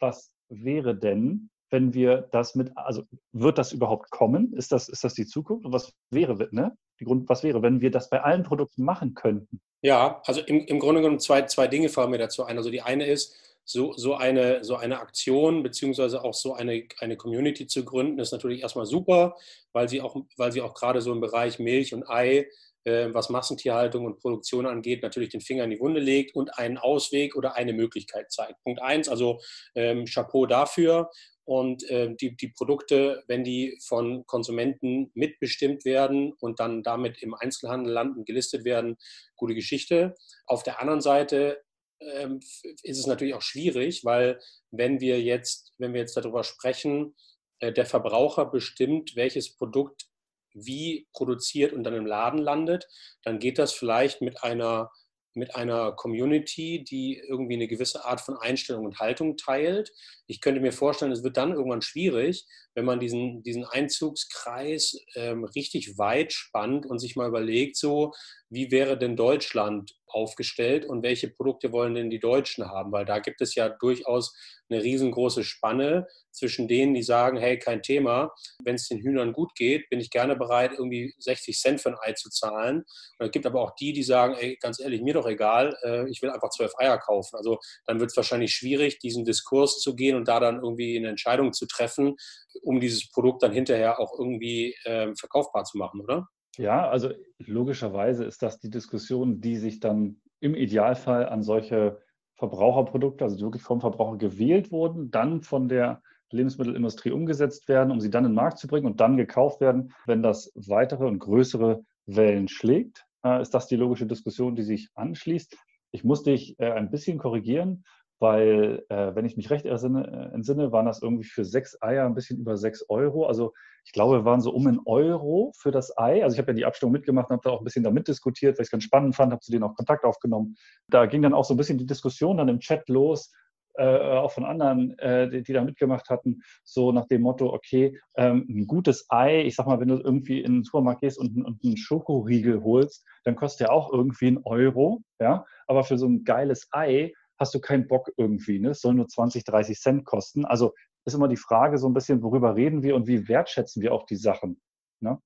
was 0.00 0.32
wäre 0.48 0.96
denn, 0.96 1.50
wenn 1.70 1.94
wir 1.94 2.28
das 2.32 2.54
mit, 2.54 2.76
also 2.76 3.02
wird 3.32 3.58
das 3.58 3.72
überhaupt 3.72 4.10
kommen? 4.10 4.52
Ist 4.54 4.72
das, 4.72 4.88
ist 4.88 5.04
das 5.04 5.14
die 5.14 5.26
Zukunft? 5.26 5.66
Und 5.66 5.72
was 5.72 5.92
wäre, 6.10 6.48
ne? 6.52 6.76
Die 7.00 7.04
Grund, 7.04 7.28
was 7.28 7.42
wäre, 7.42 7.62
wenn 7.62 7.80
wir 7.80 7.90
das 7.90 8.10
bei 8.10 8.22
allen 8.22 8.42
Produkten 8.42 8.84
machen 8.84 9.14
könnten? 9.14 9.60
Ja, 9.82 10.22
also 10.24 10.40
im, 10.40 10.66
im 10.66 10.78
Grunde 10.78 11.00
genommen 11.00 11.20
zwei, 11.20 11.42
zwei 11.42 11.66
Dinge 11.66 11.88
fallen 11.88 12.10
mir 12.10 12.18
dazu 12.18 12.44
ein. 12.44 12.56
Also 12.56 12.70
die 12.70 12.82
eine 12.82 13.06
ist, 13.06 13.36
so, 13.66 13.92
so, 13.94 14.14
eine, 14.14 14.62
so 14.62 14.76
eine 14.76 15.00
Aktion 15.00 15.62
beziehungsweise 15.62 16.22
auch 16.22 16.34
so 16.34 16.54
eine, 16.54 16.84
eine 17.00 17.16
Community 17.16 17.66
zu 17.66 17.84
gründen, 17.84 18.20
ist 18.20 18.32
natürlich 18.32 18.62
erstmal 18.62 18.86
super, 18.86 19.36
weil 19.72 19.88
sie 19.88 20.00
auch, 20.00 20.16
weil 20.36 20.52
sie 20.52 20.62
auch 20.62 20.72
gerade 20.72 21.02
so 21.02 21.12
im 21.12 21.20
Bereich 21.20 21.58
Milch 21.58 21.92
und 21.92 22.08
Ei, 22.08 22.46
äh, 22.84 23.08
was 23.12 23.28
Massentierhaltung 23.28 24.04
und 24.04 24.20
Produktion 24.20 24.66
angeht, 24.66 25.02
natürlich 25.02 25.30
den 25.30 25.40
Finger 25.40 25.64
in 25.64 25.70
die 25.70 25.80
Wunde 25.80 26.00
legt 26.00 26.36
und 26.36 26.56
einen 26.56 26.78
Ausweg 26.78 27.34
oder 27.34 27.56
eine 27.56 27.72
Möglichkeit 27.72 28.30
zeigt. 28.30 28.62
Punkt 28.62 28.80
eins, 28.80 29.08
also 29.08 29.40
ähm, 29.74 30.04
Chapeau 30.04 30.46
dafür. 30.46 31.10
Und 31.46 31.88
äh, 31.88 32.14
die, 32.20 32.36
die 32.36 32.48
Produkte, 32.48 33.22
wenn 33.28 33.44
die 33.44 33.78
von 33.86 34.26
Konsumenten 34.26 35.10
mitbestimmt 35.14 35.84
werden 35.84 36.32
und 36.40 36.58
dann 36.58 36.82
damit 36.82 37.22
im 37.22 37.34
Einzelhandel 37.34 37.92
landen, 37.92 38.24
gelistet 38.24 38.64
werden, 38.64 38.96
gute 39.36 39.54
Geschichte. 39.54 40.16
Auf 40.46 40.64
der 40.64 40.80
anderen 40.80 41.00
Seite 41.00 41.62
ähm, 42.00 42.40
ist 42.82 42.98
es 42.98 43.06
natürlich 43.06 43.34
auch 43.34 43.42
schwierig, 43.42 44.04
weil 44.04 44.40
wenn 44.72 45.00
wir 45.00 45.22
jetzt, 45.22 45.72
wenn 45.78 45.92
wir 45.92 46.00
jetzt 46.00 46.16
darüber 46.16 46.42
sprechen, 46.42 47.14
äh, 47.60 47.72
der 47.72 47.86
Verbraucher 47.86 48.46
bestimmt, 48.46 49.14
welches 49.14 49.56
Produkt 49.56 50.08
wie 50.52 51.06
produziert 51.12 51.72
und 51.72 51.84
dann 51.84 51.94
im 51.94 52.06
Laden 52.06 52.38
landet, 52.38 52.88
dann 53.22 53.38
geht 53.38 53.58
das 53.58 53.72
vielleicht 53.72 54.20
mit 54.20 54.42
einer 54.42 54.90
mit 55.36 55.54
einer 55.54 55.92
Community, 55.92 56.82
die 56.82 57.18
irgendwie 57.28 57.54
eine 57.54 57.68
gewisse 57.68 58.04
Art 58.04 58.20
von 58.20 58.36
Einstellung 58.36 58.84
und 58.84 58.98
Haltung 58.98 59.36
teilt. 59.36 59.92
Ich 60.26 60.40
könnte 60.40 60.60
mir 60.60 60.72
vorstellen, 60.72 61.12
es 61.12 61.22
wird 61.22 61.36
dann 61.36 61.52
irgendwann 61.52 61.82
schwierig, 61.82 62.46
wenn 62.74 62.84
man 62.84 63.00
diesen, 63.00 63.42
diesen 63.42 63.64
Einzugskreis 63.64 64.98
ähm, 65.14 65.44
richtig 65.44 65.98
weit 65.98 66.32
spannt 66.32 66.86
und 66.86 66.98
sich 66.98 67.16
mal 67.16 67.28
überlegt, 67.28 67.76
so, 67.76 68.12
wie 68.48 68.70
wäre 68.70 68.98
denn 68.98 69.16
Deutschland 69.16 69.94
aufgestellt 70.08 70.84
und 70.84 71.02
welche 71.02 71.28
Produkte 71.28 71.72
wollen 71.72 71.94
denn 71.94 72.10
die 72.10 72.18
Deutschen 72.18 72.68
haben? 72.68 72.92
Weil 72.92 73.04
da 73.04 73.18
gibt 73.18 73.40
es 73.40 73.54
ja 73.54 73.68
durchaus 73.68 74.34
eine 74.68 74.82
riesengroße 74.82 75.44
Spanne 75.44 76.06
zwischen 76.30 76.68
denen, 76.68 76.94
die 76.94 77.02
sagen, 77.02 77.38
hey, 77.38 77.58
kein 77.58 77.82
Thema, 77.82 78.32
wenn 78.62 78.74
es 78.74 78.88
den 78.88 78.98
Hühnern 78.98 79.32
gut 79.32 79.54
geht, 79.54 79.88
bin 79.88 80.00
ich 80.00 80.10
gerne 80.10 80.36
bereit, 80.36 80.72
irgendwie 80.72 81.14
60 81.18 81.58
Cent 81.58 81.80
für 81.80 81.90
ein 81.90 81.98
Ei 82.00 82.12
zu 82.12 82.28
zahlen. 82.30 82.84
Und 83.18 83.26
es 83.26 83.30
gibt 83.30 83.46
aber 83.46 83.62
auch 83.62 83.74
die, 83.76 83.92
die 83.92 84.02
sagen, 84.02 84.34
ey, 84.34 84.56
ganz 84.60 84.80
ehrlich, 84.80 85.02
mir 85.02 85.14
doch 85.14 85.26
egal, 85.26 85.76
äh, 85.82 86.08
ich 86.10 86.20
will 86.22 86.30
einfach 86.30 86.50
zwölf 86.50 86.72
Eier 86.78 86.98
kaufen. 86.98 87.36
Also 87.36 87.58
dann 87.86 88.00
wird 88.00 88.10
es 88.10 88.16
wahrscheinlich 88.16 88.54
schwierig, 88.54 88.98
diesen 88.98 89.24
Diskurs 89.24 89.80
zu 89.80 89.94
gehen 89.94 90.16
und 90.16 90.28
da 90.28 90.40
dann 90.40 90.56
irgendwie 90.56 90.96
eine 90.96 91.08
Entscheidung 91.08 91.52
zu 91.52 91.66
treffen, 91.66 92.16
um 92.62 92.80
dieses 92.80 93.10
Produkt 93.10 93.42
dann 93.42 93.52
hinterher 93.52 93.98
auch 93.98 94.18
irgendwie 94.18 94.74
äh, 94.84 95.14
verkaufbar 95.16 95.64
zu 95.64 95.78
machen, 95.78 96.00
oder? 96.00 96.28
Ja, 96.58 96.88
also 96.88 97.10
logischerweise 97.38 98.24
ist 98.24 98.42
das 98.42 98.58
die 98.58 98.70
Diskussion, 98.70 99.40
die 99.40 99.56
sich 99.56 99.80
dann 99.80 100.20
im 100.40 100.54
Idealfall 100.54 101.28
an 101.28 101.42
solche 101.42 102.00
Verbraucherprodukte, 102.36 103.24
also 103.24 103.36
die 103.36 103.42
wirklich 103.42 103.62
vom 103.62 103.80
Verbraucher 103.80 104.18
gewählt 104.18 104.70
wurden, 104.70 105.10
dann 105.10 105.42
von 105.42 105.68
der 105.68 106.02
Lebensmittelindustrie 106.30 107.12
umgesetzt 107.12 107.68
werden, 107.68 107.90
um 107.90 108.00
sie 108.00 108.10
dann 108.10 108.24
in 108.24 108.32
den 108.32 108.36
Markt 108.36 108.58
zu 108.58 108.66
bringen 108.66 108.86
und 108.86 109.00
dann 109.00 109.16
gekauft 109.16 109.60
werden, 109.60 109.92
wenn 110.06 110.22
das 110.22 110.52
weitere 110.54 111.06
und 111.06 111.18
größere 111.18 111.84
Wellen 112.06 112.48
schlägt. 112.48 113.04
Äh, 113.24 113.40
ist 113.40 113.54
das 113.54 113.68
die 113.68 113.76
logische 113.76 114.06
Diskussion, 114.06 114.56
die 114.56 114.62
sich 114.62 114.90
anschließt? 114.94 115.56
Ich 115.92 116.04
muss 116.04 116.22
dich 116.24 116.58
äh, 116.58 116.72
ein 116.72 116.90
bisschen 116.90 117.18
korrigieren 117.18 117.84
weil, 118.18 118.84
äh, 118.88 119.14
wenn 119.14 119.26
ich 119.26 119.36
mich 119.36 119.50
recht 119.50 119.66
ersinne, 119.66 120.06
äh, 120.06 120.34
entsinne, 120.34 120.72
waren 120.72 120.86
das 120.86 121.02
irgendwie 121.02 121.24
für 121.24 121.44
sechs 121.44 121.80
Eier 121.82 122.06
ein 122.06 122.14
bisschen 122.14 122.38
über 122.38 122.56
sechs 122.56 122.84
Euro. 122.88 123.26
Also 123.26 123.52
ich 123.84 123.92
glaube, 123.92 124.18
wir 124.18 124.24
waren 124.24 124.40
so 124.40 124.50
um 124.52 124.66
einen 124.66 124.80
Euro 124.84 125.52
für 125.56 125.70
das 125.70 125.96
Ei. 125.98 126.24
Also 126.24 126.34
ich 126.34 126.38
habe 126.38 126.52
ja 126.52 126.56
die 126.56 126.64
Abstimmung 126.64 126.92
mitgemacht 126.92 127.30
und 127.30 127.36
habe 127.36 127.42
da 127.44 127.50
auch 127.50 127.60
ein 127.60 127.64
bisschen 127.64 127.84
damit 127.84 128.08
diskutiert, 128.08 128.56
weil 128.56 128.62
ich 128.62 128.68
es 128.68 128.70
ganz 128.70 128.84
spannend 128.84 129.14
fand, 129.14 129.32
habe 129.32 129.40
zu 129.40 129.52
denen 129.52 129.64
auch 129.64 129.74
Kontakt 129.74 130.04
aufgenommen. 130.04 130.56
Da 130.88 131.06
ging 131.06 131.22
dann 131.22 131.34
auch 131.34 131.44
so 131.44 131.54
ein 131.54 131.56
bisschen 131.56 131.78
die 131.78 131.86
Diskussion 131.86 132.38
dann 132.38 132.48
im 132.48 132.60
Chat 132.60 132.88
los, 132.88 133.32
äh, 133.78 133.84
auch 133.84 134.32
von 134.32 134.44
anderen, 134.44 134.98
äh, 134.98 135.28
die, 135.28 135.42
die, 135.42 135.52
da 135.52 135.62
mitgemacht 135.62 136.08
hatten, 136.08 136.40
so 136.64 136.92
nach 136.92 137.06
dem 137.08 137.22
Motto, 137.22 137.52
okay, 137.52 137.98
ähm, 138.16 138.46
ein 138.48 138.66
gutes 138.66 139.06
Ei, 139.10 139.42
ich 139.42 139.54
sag 139.54 139.66
mal, 139.66 139.80
wenn 139.80 139.88
du 139.88 139.98
irgendwie 139.98 140.40
in 140.40 140.54
den 140.54 140.64
Supermarkt 140.64 141.02
gehst 141.02 141.18
und, 141.18 141.44
und 141.44 141.62
einen 141.62 141.76
Schokoriegel 141.76 142.62
holst, 142.62 143.04
dann 143.24 143.36
kostet 143.36 143.66
der 143.66 143.72
auch 143.72 143.92
irgendwie 143.92 144.28
einen 144.28 144.42
Euro, 144.44 145.02
ja, 145.20 145.44
aber 145.66 145.84
für 145.84 145.98
so 145.98 146.06
ein 146.06 146.24
geiles 146.24 146.68
Ei 146.72 147.12
hast 147.38 147.54
du 147.54 147.60
keinen 147.60 147.86
Bock 147.86 148.10
irgendwie, 148.16 148.58
ne? 148.58 148.70
Es 148.70 148.80
soll 148.80 148.94
nur 148.94 149.08
20, 149.08 149.44
30 149.44 149.78
Cent 149.78 150.04
kosten. 150.04 150.44
Also 150.44 150.74
ist 151.06 151.14
immer 151.14 151.28
die 151.28 151.36
Frage 151.36 151.78
so 151.78 151.88
ein 151.88 151.94
bisschen, 151.94 152.22
worüber 152.22 152.56
reden 152.56 152.82
wir 152.82 152.96
und 152.96 153.06
wie 153.06 153.28
wertschätzen 153.28 153.80
wir 153.80 153.92
auch 153.92 154.06
die 154.06 154.16
Sachen. 154.16 154.60
Ne? 155.00 155.20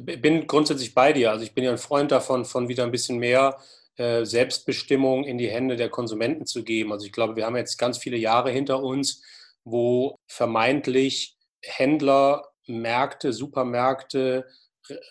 Bin 0.00 0.46
grundsätzlich 0.46 0.94
bei 0.94 1.12
dir. 1.12 1.30
Also 1.30 1.44
ich 1.44 1.54
bin 1.54 1.64
ja 1.64 1.70
ein 1.70 1.78
Freund 1.78 2.10
davon, 2.10 2.44
von 2.44 2.68
wieder 2.68 2.84
ein 2.84 2.90
bisschen 2.90 3.18
mehr 3.18 3.58
äh, 3.96 4.24
Selbstbestimmung 4.24 5.24
in 5.24 5.38
die 5.38 5.50
Hände 5.50 5.76
der 5.76 5.90
Konsumenten 5.90 6.46
zu 6.46 6.64
geben. 6.64 6.92
Also 6.92 7.06
ich 7.06 7.12
glaube, 7.12 7.36
wir 7.36 7.44
haben 7.44 7.56
jetzt 7.56 7.76
ganz 7.78 7.98
viele 7.98 8.16
Jahre 8.16 8.50
hinter 8.50 8.82
uns, 8.82 9.22
wo 9.64 10.16
vermeintlich 10.26 11.36
Händler, 11.62 12.48
Märkte, 12.66 13.32
Supermärkte, 13.32 14.46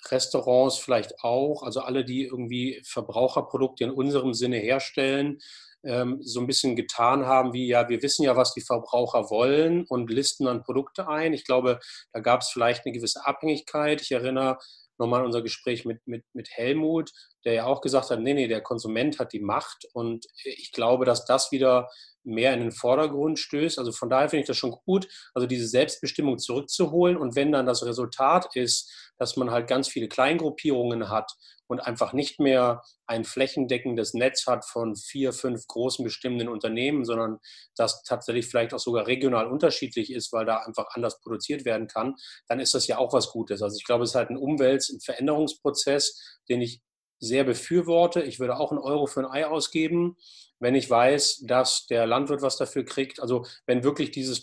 Restaurants 0.09 0.77
vielleicht 0.77 1.23
auch, 1.23 1.63
also 1.63 1.81
alle, 1.81 2.05
die 2.05 2.23
irgendwie 2.23 2.81
Verbraucherprodukte 2.85 3.83
in 3.83 3.91
unserem 3.91 4.33
Sinne 4.33 4.57
herstellen, 4.57 5.39
ähm, 5.83 6.19
so 6.21 6.39
ein 6.39 6.47
bisschen 6.47 6.75
getan 6.75 7.25
haben, 7.25 7.53
wie 7.53 7.67
ja, 7.67 7.87
wir 7.89 8.01
wissen 8.01 8.23
ja, 8.23 8.35
was 8.35 8.53
die 8.53 8.61
Verbraucher 8.61 9.29
wollen 9.29 9.85
und 9.87 10.09
listen 10.09 10.45
dann 10.45 10.63
Produkte 10.63 11.07
ein. 11.07 11.33
Ich 11.33 11.45
glaube, 11.45 11.79
da 12.13 12.19
gab 12.19 12.41
es 12.41 12.49
vielleicht 12.49 12.85
eine 12.85 12.93
gewisse 12.93 13.25
Abhängigkeit. 13.25 14.01
Ich 14.01 14.11
erinnere 14.11 14.57
nochmal 14.97 15.21
an 15.21 15.27
unser 15.27 15.41
Gespräch 15.41 15.85
mit, 15.85 16.05
mit, 16.07 16.25
mit 16.33 16.49
Helmut, 16.49 17.11
der 17.45 17.53
ja 17.53 17.65
auch 17.65 17.81
gesagt 17.81 18.09
hat, 18.09 18.19
nee, 18.19 18.33
nee, 18.33 18.47
der 18.47 18.61
Konsument 18.61 19.19
hat 19.19 19.33
die 19.33 19.39
Macht 19.39 19.85
und 19.93 20.25
ich 20.43 20.71
glaube, 20.71 21.05
dass 21.05 21.25
das 21.25 21.51
wieder 21.51 21.89
mehr 22.23 22.53
in 22.53 22.59
den 22.59 22.71
Vordergrund 22.71 23.39
stößt. 23.39 23.79
Also 23.79 23.91
von 23.91 24.09
daher 24.09 24.29
finde 24.29 24.41
ich 24.41 24.47
das 24.47 24.57
schon 24.57 24.71
gut, 24.85 25.07
also 25.33 25.47
diese 25.47 25.67
Selbstbestimmung 25.67 26.39
zurückzuholen 26.39 27.15
und 27.15 27.35
wenn 27.35 27.51
dann 27.51 27.65
das 27.65 27.85
Resultat 27.85 28.55
ist, 28.55 29.06
dass 29.17 29.37
man 29.37 29.51
halt 29.51 29.67
ganz 29.67 29.87
viele 29.87 30.07
Kleingruppierungen 30.07 31.09
hat 31.09 31.31
und 31.67 31.81
einfach 31.81 32.13
nicht 32.13 32.39
mehr 32.39 32.81
ein 33.05 33.25
flächendeckendes 33.25 34.13
Netz 34.13 34.47
hat 34.47 34.65
von 34.65 34.95
vier, 34.95 35.33
fünf 35.33 35.67
großen 35.67 36.03
bestimmenden 36.03 36.47
Unternehmen, 36.47 37.05
sondern 37.05 37.39
das 37.75 38.03
tatsächlich 38.03 38.47
vielleicht 38.47 38.73
auch 38.73 38.79
sogar 38.79 39.07
regional 39.07 39.47
unterschiedlich 39.47 40.11
ist, 40.11 40.31
weil 40.31 40.45
da 40.45 40.57
einfach 40.57 40.87
anders 40.91 41.19
produziert 41.19 41.65
werden 41.65 41.87
kann, 41.87 42.15
dann 42.47 42.59
ist 42.59 42.73
das 42.73 42.87
ja 42.87 42.97
auch 42.97 43.13
was 43.13 43.29
Gutes. 43.29 43.61
Also 43.61 43.75
ich 43.77 43.83
glaube, 43.83 44.03
es 44.03 44.11
ist 44.11 44.15
halt 44.15 44.29
ein 44.29 44.37
Umwelt-, 44.37 44.87
ein 44.89 45.01
Veränderungsprozess, 45.01 46.39
den 46.49 46.61
ich 46.61 46.81
sehr 47.19 47.43
befürworte. 47.43 48.21
Ich 48.21 48.39
würde 48.39 48.57
auch 48.57 48.71
einen 48.71 48.79
Euro 48.79 49.07
für 49.07 49.21
ein 49.21 49.31
Ei 49.31 49.45
ausgeben, 49.47 50.17
wenn 50.59 50.75
ich 50.75 50.89
weiß, 50.89 51.43
dass 51.47 51.87
der 51.87 52.05
Landwirt 52.05 52.41
was 52.41 52.57
dafür 52.57 52.85
kriegt. 52.85 53.19
Also 53.19 53.45
wenn 53.65 53.83
wirklich 53.83 54.11
dieses 54.11 54.41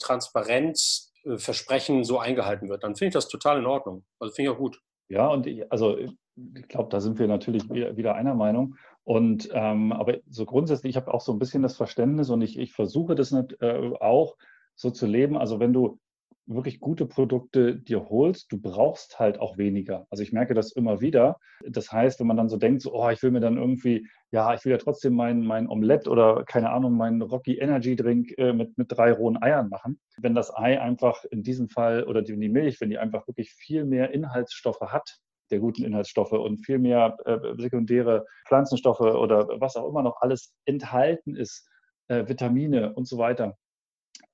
Transparenzversprechen 1.24 2.04
so 2.04 2.18
eingehalten 2.18 2.68
wird, 2.68 2.84
dann 2.84 2.96
finde 2.96 3.08
ich 3.08 3.14
das 3.14 3.28
total 3.28 3.58
in 3.58 3.66
Ordnung. 3.66 4.04
Also 4.18 4.34
finde 4.34 4.50
ich 4.50 4.56
auch 4.56 4.60
gut. 4.60 4.80
Ja, 5.08 5.28
und 5.28 5.46
ich, 5.46 5.70
also 5.70 5.98
ich 5.98 6.68
glaube, 6.68 6.88
da 6.90 7.00
sind 7.00 7.18
wir 7.18 7.26
natürlich 7.26 7.68
wieder 7.70 8.14
einer 8.14 8.34
Meinung. 8.34 8.76
Und 9.04 9.48
ähm, 9.52 9.92
aber 9.92 10.18
so 10.28 10.46
grundsätzlich, 10.46 10.90
ich 10.90 10.96
habe 10.96 11.12
auch 11.12 11.20
so 11.20 11.32
ein 11.32 11.38
bisschen 11.38 11.62
das 11.62 11.76
Verständnis 11.76 12.30
und 12.30 12.40
ich, 12.40 12.58
ich 12.58 12.72
versuche 12.72 13.14
das 13.14 13.32
nicht, 13.32 13.60
äh, 13.60 13.92
auch 14.00 14.36
so 14.74 14.90
zu 14.90 15.06
leben. 15.06 15.36
Also 15.36 15.60
wenn 15.60 15.72
du 15.72 15.98
wirklich 16.46 16.80
gute 16.80 17.06
Produkte 17.06 17.76
dir 17.76 18.08
holst, 18.08 18.52
du 18.52 18.60
brauchst 18.60 19.18
halt 19.18 19.40
auch 19.40 19.56
weniger. 19.56 20.06
Also 20.10 20.22
ich 20.22 20.32
merke 20.32 20.54
das 20.54 20.72
immer 20.72 21.00
wieder. 21.00 21.38
Das 21.66 21.90
heißt, 21.90 22.20
wenn 22.20 22.26
man 22.26 22.36
dann 22.36 22.48
so 22.48 22.56
denkt, 22.56 22.82
so, 22.82 22.92
oh, 22.94 23.08
ich 23.08 23.22
will 23.22 23.30
mir 23.30 23.40
dann 23.40 23.56
irgendwie, 23.56 24.06
ja, 24.30 24.52
ich 24.54 24.64
will 24.64 24.72
ja 24.72 24.78
trotzdem 24.78 25.14
mein, 25.14 25.40
mein 25.40 25.68
Omelett 25.68 26.06
oder 26.06 26.44
keine 26.44 26.70
Ahnung, 26.70 26.96
meinen 26.96 27.22
Rocky 27.22 27.56
Energy 27.58 27.96
Drink 27.96 28.36
äh, 28.36 28.52
mit, 28.52 28.76
mit 28.76 28.88
drei 28.90 29.12
rohen 29.12 29.42
Eiern 29.42 29.68
machen. 29.68 29.98
Wenn 30.18 30.34
das 30.34 30.54
Ei 30.54 30.80
einfach 30.80 31.24
in 31.30 31.42
diesem 31.42 31.68
Fall 31.68 32.04
oder 32.04 32.22
die, 32.22 32.38
die 32.38 32.48
Milch, 32.48 32.80
wenn 32.80 32.90
die 32.90 32.98
einfach 32.98 33.26
wirklich 33.26 33.52
viel 33.52 33.84
mehr 33.84 34.12
Inhaltsstoffe 34.12 34.80
hat, 34.80 35.18
der 35.50 35.60
guten 35.60 35.84
Inhaltsstoffe 35.84 36.32
und 36.32 36.64
viel 36.64 36.78
mehr 36.78 37.16
äh, 37.24 37.38
sekundäre 37.58 38.26
Pflanzenstoffe 38.46 39.00
oder 39.00 39.48
was 39.60 39.76
auch 39.76 39.88
immer 39.88 40.02
noch 40.02 40.20
alles 40.20 40.54
enthalten 40.66 41.36
ist, 41.36 41.66
äh, 42.08 42.28
Vitamine 42.28 42.92
und 42.94 43.06
so 43.06 43.18
weiter, 43.18 43.56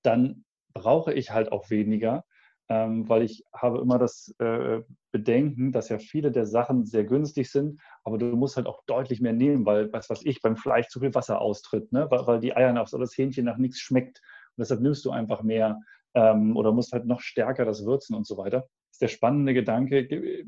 dann 0.03 0.45
brauche 0.73 1.13
ich 1.13 1.31
halt 1.31 1.53
auch 1.53 1.71
weniger, 1.71 2.25
ähm, 2.69 3.09
weil 3.09 3.23
ich 3.23 3.45
habe 3.53 3.81
immer 3.81 3.99
das 3.99 4.35
äh, 4.39 4.83
Bedenken, 5.11 5.73
dass 5.73 5.89
ja 5.89 5.99
viele 5.99 6.31
der 6.31 6.47
Sachen 6.47 6.87
sehr 6.87 7.05
günstig 7.05 7.51
sind, 7.51 7.81
aber 8.05 8.17
du 8.17 8.27
musst 8.27 8.57
halt 8.57 8.67
auch 8.67 8.85
deutlich 8.87 9.21
mehr 9.21 9.33
nehmen, 9.33 9.67
weil, 9.67 9.93
was 9.93 10.09
weiß 10.09 10.23
ich, 10.25 10.41
beim 10.41 10.57
Fleisch 10.57 10.89
zu 10.89 11.01
viel 11.01 11.15
Wasser 11.15 11.41
austritt, 11.41 11.93
ne? 11.93 12.07
weil, 12.11 12.27
weil 12.27 12.41
die 12.41 12.55
Eier 12.55 12.73
nach, 12.73 12.93
oder 12.93 13.01
das 13.03 13.19
Hähnchen 13.19 13.45
nach 13.45 13.57
nichts 13.57 13.81
schmeckt. 13.81 14.21
Und 14.57 14.63
deshalb 14.63 14.81
nimmst 14.81 15.05
du 15.05 15.11
einfach 15.11 15.43
mehr 15.43 15.81
ähm, 16.15 16.57
oder 16.57 16.73
musst 16.73 16.93
halt 16.93 17.07
noch 17.07 17.21
stärker 17.21 17.65
das 17.65 17.85
würzen 17.85 18.15
und 18.15 18.27
so 18.27 18.37
weiter. 18.37 18.61
Das 18.61 18.93
ist 18.93 19.03
der 19.03 19.09
spannende 19.09 19.55
Gedanke, 19.55 20.47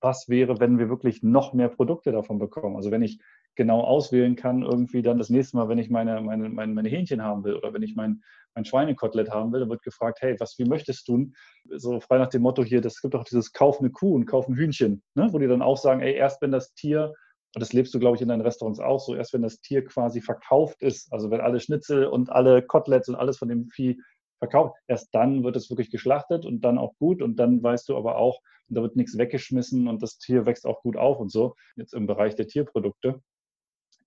was 0.00 0.28
wäre, 0.28 0.58
wenn 0.58 0.78
wir 0.78 0.88
wirklich 0.88 1.22
noch 1.22 1.52
mehr 1.52 1.68
Produkte 1.68 2.12
davon 2.12 2.38
bekommen. 2.38 2.76
Also 2.76 2.90
wenn 2.90 3.02
ich 3.02 3.20
genau 3.54 3.82
auswählen 3.82 4.36
kann, 4.36 4.62
irgendwie 4.62 5.02
dann 5.02 5.18
das 5.18 5.30
nächste 5.30 5.56
Mal, 5.56 5.68
wenn 5.68 5.78
ich 5.78 5.90
meine, 5.90 6.20
meine, 6.20 6.48
meine, 6.48 6.72
meine 6.72 6.88
Hähnchen 6.88 7.22
haben 7.22 7.44
will 7.44 7.54
oder 7.54 7.72
wenn 7.74 7.82
ich 7.82 7.94
mein, 7.94 8.22
mein 8.54 8.64
Schweinekotelett 8.64 9.30
haben 9.30 9.52
will, 9.52 9.60
dann 9.60 9.70
wird 9.70 9.82
gefragt, 9.82 10.18
hey, 10.20 10.36
was, 10.38 10.58
wie 10.58 10.64
möchtest 10.64 11.08
du? 11.08 11.30
So 11.70 12.00
frei 12.00 12.18
nach 12.18 12.28
dem 12.28 12.42
Motto 12.42 12.64
hier, 12.64 12.80
das 12.80 13.00
gibt 13.00 13.14
auch 13.14 13.24
dieses 13.24 13.52
Kauf 13.52 13.80
eine 13.80 13.90
Kuh 13.90 14.14
und 14.14 14.26
Kauf 14.26 14.48
ein 14.48 14.56
Hühnchen, 14.56 15.02
ne? 15.14 15.28
wo 15.32 15.38
die 15.38 15.46
dann 15.46 15.62
auch 15.62 15.76
sagen, 15.76 16.00
ey, 16.00 16.14
erst 16.14 16.40
wenn 16.42 16.52
das 16.52 16.72
Tier, 16.74 17.12
und 17.54 17.60
das 17.60 17.72
lebst 17.74 17.92
du, 17.92 17.98
glaube 17.98 18.16
ich, 18.16 18.22
in 18.22 18.28
deinen 18.28 18.40
Restaurants 18.40 18.80
auch 18.80 19.00
so, 19.00 19.14
erst 19.14 19.34
wenn 19.34 19.42
das 19.42 19.60
Tier 19.60 19.84
quasi 19.84 20.22
verkauft 20.22 20.80
ist, 20.82 21.12
also 21.12 21.30
wenn 21.30 21.40
alle 21.40 21.60
Schnitzel 21.60 22.06
und 22.06 22.30
alle 22.30 22.62
Koteletts 22.62 23.08
und 23.08 23.16
alles 23.16 23.38
von 23.38 23.48
dem 23.48 23.68
Vieh 23.68 24.00
verkauft. 24.38 24.74
Erst 24.88 25.14
dann 25.14 25.44
wird 25.44 25.56
es 25.56 25.70
wirklich 25.70 25.90
geschlachtet 25.90 26.44
und 26.44 26.62
dann 26.62 26.78
auch 26.78 26.94
gut 26.98 27.22
und 27.22 27.36
dann 27.36 27.62
weißt 27.62 27.88
du 27.88 27.96
aber 27.96 28.16
auch, 28.16 28.40
da 28.68 28.82
wird 28.82 28.96
nichts 28.96 29.18
weggeschmissen 29.18 29.86
und 29.86 30.02
das 30.02 30.18
Tier 30.18 30.46
wächst 30.46 30.66
auch 30.66 30.82
gut 30.82 30.96
auf 30.96 31.20
und 31.20 31.30
so. 31.30 31.54
Jetzt 31.76 31.94
im 31.94 32.06
Bereich 32.06 32.34
der 32.34 32.48
Tierprodukte. 32.48 33.20